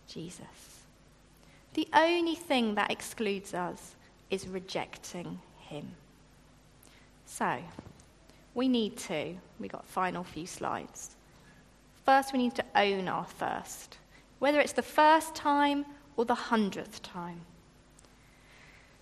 Jesus. 0.07 0.81
The 1.75 1.87
only 1.93 2.33
thing 2.33 2.73
that 2.73 2.89
excludes 2.89 3.53
us 3.53 3.93
is 4.31 4.47
rejecting 4.47 5.39
him. 5.59 5.91
So, 7.27 7.59
we 8.55 8.67
need 8.67 8.97
to, 8.97 9.35
We've 9.63 9.71
got 9.71 9.85
final 9.85 10.25
few 10.25 10.45
slides. 10.45 11.15
First, 12.05 12.33
we 12.33 12.39
need 12.39 12.53
to 12.55 12.65
own 12.75 13.07
our 13.07 13.23
thirst, 13.23 13.97
whether 14.39 14.59
it's 14.59 14.73
the 14.73 14.81
first 14.81 15.35
time 15.35 15.85
or 16.17 16.25
the 16.25 16.35
hundredth 16.35 17.01
time. 17.01 17.39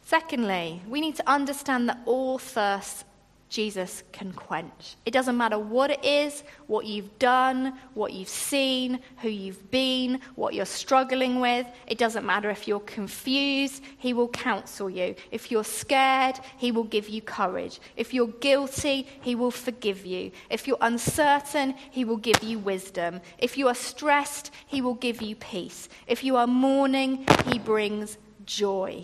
Secondly, 0.03 0.83
we 0.87 1.01
need 1.01 1.15
to 1.15 1.27
understand 1.27 1.89
that 1.89 1.99
all 2.05 2.37
thirst 2.37 3.05
Jesus 3.51 4.03
can 4.13 4.31
quench. 4.31 4.95
It 5.05 5.11
doesn't 5.11 5.35
matter 5.35 5.59
what 5.59 5.91
it 5.91 6.05
is, 6.05 6.45
what 6.67 6.85
you've 6.85 7.19
done, 7.19 7.77
what 7.95 8.13
you've 8.13 8.29
seen, 8.29 9.01
who 9.17 9.27
you've 9.27 9.69
been, 9.69 10.21
what 10.35 10.53
you're 10.53 10.65
struggling 10.65 11.41
with. 11.41 11.67
It 11.85 11.97
doesn't 11.97 12.25
matter 12.25 12.49
if 12.49 12.65
you're 12.65 12.79
confused, 12.79 13.83
He 13.97 14.13
will 14.13 14.29
counsel 14.29 14.89
you. 14.89 15.15
If 15.31 15.51
you're 15.51 15.65
scared, 15.65 16.39
He 16.55 16.71
will 16.71 16.85
give 16.85 17.09
you 17.09 17.21
courage. 17.21 17.81
If 17.97 18.13
you're 18.13 18.27
guilty, 18.27 19.05
He 19.21 19.35
will 19.35 19.51
forgive 19.51 20.05
you. 20.05 20.31
If 20.49 20.65
you're 20.65 20.77
uncertain, 20.79 21.75
He 21.91 22.05
will 22.05 22.15
give 22.15 22.41
you 22.41 22.57
wisdom. 22.57 23.19
If 23.37 23.57
you 23.57 23.67
are 23.67 23.75
stressed, 23.75 24.51
He 24.65 24.81
will 24.81 24.95
give 24.95 25.21
you 25.21 25.35
peace. 25.35 25.89
If 26.07 26.23
you 26.23 26.37
are 26.37 26.47
mourning, 26.47 27.25
He 27.51 27.59
brings 27.59 28.17
joy. 28.45 29.03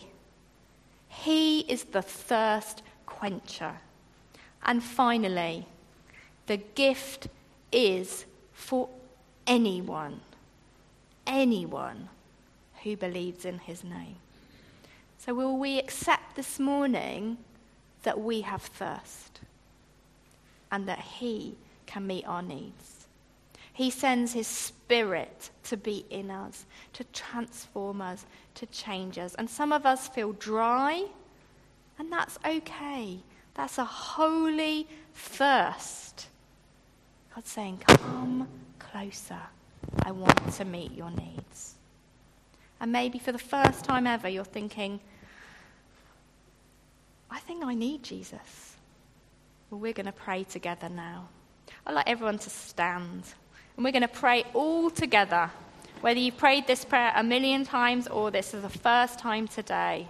He 1.09 1.59
is 1.59 1.83
the 1.83 2.01
thirst 2.01 2.81
quencher. 3.05 3.73
And 4.63 4.83
finally, 4.83 5.65
the 6.47 6.57
gift 6.57 7.27
is 7.71 8.25
for 8.53 8.89
anyone, 9.45 10.21
anyone 11.25 12.09
who 12.83 12.97
believes 12.97 13.45
in 13.45 13.59
his 13.59 13.83
name. 13.83 14.17
So, 15.17 15.33
will 15.33 15.57
we 15.57 15.79
accept 15.79 16.35
this 16.35 16.59
morning 16.59 17.37
that 18.03 18.19
we 18.19 18.41
have 18.41 18.61
thirst 18.61 19.41
and 20.71 20.87
that 20.87 20.99
he 20.99 21.57
can 21.85 22.07
meet 22.07 22.25
our 22.27 22.41
needs? 22.41 23.07
He 23.73 23.91
sends 23.91 24.33
his 24.33 24.47
spirit 24.47 25.51
to 25.65 25.77
be 25.77 26.05
in 26.09 26.31
us, 26.31 26.65
to 26.93 27.03
transform 27.05 28.01
us, 28.01 28.25
to 28.55 28.65
change 28.67 29.19
us. 29.19 29.35
And 29.35 29.47
some 29.47 29.71
of 29.71 29.85
us 29.85 30.07
feel 30.07 30.33
dry, 30.33 31.05
and 31.99 32.11
that's 32.11 32.39
okay. 32.43 33.19
That's 33.57 33.79
a 33.79 33.85
holy 33.85 34.87
thirst. 35.15 36.27
God's 37.33 37.49
saying, 37.49 37.79
Come 37.87 38.47
closer. 38.77 39.41
I 40.03 40.11
want 40.11 40.53
to 40.53 40.65
meet 40.65 40.93
your 40.93 41.09
needs. 41.09 41.73
And 42.79 42.91
maybe 42.91 43.17
for 43.17 43.31
the 43.31 43.39
first 43.39 43.83
time 43.83 44.05
ever, 44.05 44.29
you're 44.29 44.45
thinking, 44.45 44.99
I 47.31 47.39
think 47.39 47.65
I 47.65 47.73
need 47.73 48.03
Jesus. 48.03 48.75
Well, 49.69 49.79
we're 49.79 49.93
going 49.93 50.05
to 50.05 50.11
pray 50.11 50.43
together 50.43 50.87
now. 50.87 51.27
I'd 51.85 51.95
like 51.95 52.07
everyone 52.07 52.37
to 52.39 52.49
stand. 52.49 53.23
And 53.75 53.83
we're 53.83 53.91
going 53.91 54.01
to 54.01 54.07
pray 54.07 54.45
all 54.53 54.91
together. 54.91 55.49
Whether 56.01 56.19
you've 56.19 56.37
prayed 56.37 56.67
this 56.67 56.85
prayer 56.85 57.11
a 57.15 57.23
million 57.23 57.65
times 57.65 58.07
or 58.07 58.29
this 58.29 58.53
is 58.53 58.61
the 58.61 58.69
first 58.69 59.17
time 59.17 59.47
today, 59.47 60.07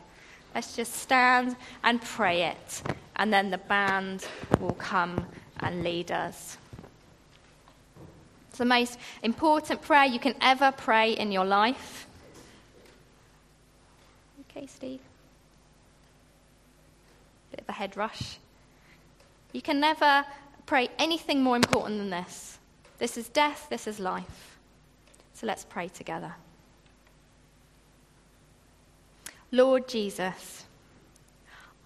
let's 0.54 0.76
just 0.76 0.94
stand 0.94 1.56
and 1.84 2.02
pray 2.02 2.44
it 2.44 2.84
and 3.18 3.34
then 3.34 3.50
the 3.50 3.58
band 3.58 4.26
will 4.60 4.76
come 4.76 5.26
and 5.60 5.84
lead 5.84 6.12
us. 6.12 6.58
It's 8.50 8.60
the 8.60 8.66
most 8.66 8.98
important 9.22 9.82
prayer 9.82 10.06
you 10.06 10.20
can 10.20 10.36
ever 10.42 10.72
pray 10.72 11.12
in 11.12 11.32
your 11.32 11.46
life. 11.46 12.08
Okay, 14.50 14.68
Steve? 14.68 15.02
Bit 17.52 17.62
of 17.62 17.70
a 17.70 17.74
head 17.74 17.98
rush. 17.98 18.38
You 19.52 19.62
can 19.62 19.80
never 19.80 20.26
pray 20.66 20.90
anything 21.00 21.42
more 21.42 21.56
important 21.56 21.98
than 21.98 22.10
this. 22.10 22.58
This 23.00 23.18
is 23.18 23.30
death, 23.30 23.68
this 23.70 23.88
is 23.88 24.00
life. 24.00 24.58
So 25.34 25.46
let's 25.48 25.66
pray 25.66 25.88
together. 25.88 26.34
Lord 29.52 29.88
Jesus, 29.88 30.66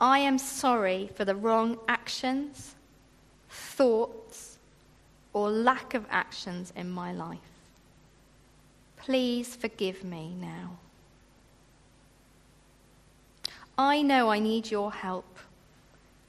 I 0.02 0.18
am 0.18 0.40
sorry 0.40 1.12
for 1.14 1.26
the 1.26 1.36
wrong 1.36 1.78
actions, 1.88 2.74
thoughts, 3.50 4.58
or 5.32 5.52
lack 5.52 5.94
of 5.94 6.08
actions 6.10 6.74
in 6.76 6.90
my 6.90 7.14
life. 7.14 7.38
Please 8.98 9.56
forgive 9.56 10.04
me 10.04 10.36
now. 10.42 10.80
I 13.78 14.02
know 14.02 14.30
I 14.30 14.40
need 14.40 14.72
your 14.72 14.92
help 14.92 15.38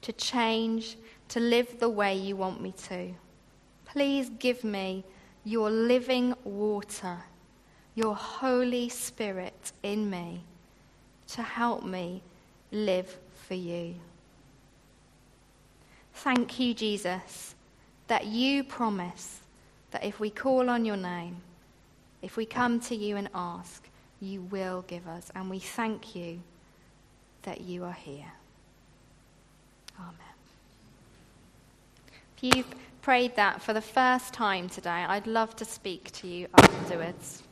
to 0.02 0.12
change, 0.12 0.98
to 1.28 1.40
live 1.40 1.80
the 1.80 1.88
way 1.88 2.14
you 2.14 2.36
want 2.36 2.60
me 2.60 2.74
to. 2.88 3.14
Please 3.86 4.30
give 4.38 4.64
me 4.64 5.02
your 5.44 5.70
living 5.70 6.34
water, 6.44 7.16
your 7.94 8.14
Holy 8.14 8.90
Spirit 8.90 9.72
in 9.82 10.10
me 10.10 10.44
to 11.28 11.42
help 11.42 11.84
me 11.84 12.22
live 12.70 13.18
for 13.52 13.56
you. 13.56 13.94
Thank 16.14 16.58
you, 16.58 16.72
Jesus, 16.72 17.54
that 18.06 18.24
you 18.24 18.64
promise 18.64 19.40
that 19.90 20.02
if 20.02 20.18
we 20.18 20.30
call 20.30 20.70
on 20.70 20.86
your 20.86 20.96
name, 20.96 21.36
if 22.22 22.38
we 22.38 22.46
come 22.46 22.80
to 22.80 22.96
you 22.96 23.18
and 23.18 23.28
ask, 23.34 23.86
you 24.22 24.40
will 24.40 24.86
give 24.88 25.06
us. 25.06 25.30
And 25.34 25.50
we 25.50 25.58
thank 25.58 26.16
you 26.16 26.40
that 27.42 27.60
you 27.60 27.84
are 27.84 27.92
here. 27.92 28.32
Amen. 30.00 30.36
If 32.38 32.56
you've 32.56 32.74
prayed 33.02 33.36
that 33.36 33.60
for 33.60 33.74
the 33.74 33.82
first 33.82 34.32
time 34.32 34.70
today, 34.70 35.04
I'd 35.06 35.26
love 35.26 35.54
to 35.56 35.66
speak 35.66 36.10
to 36.12 36.26
you 36.26 36.48
afterwards. 36.56 37.42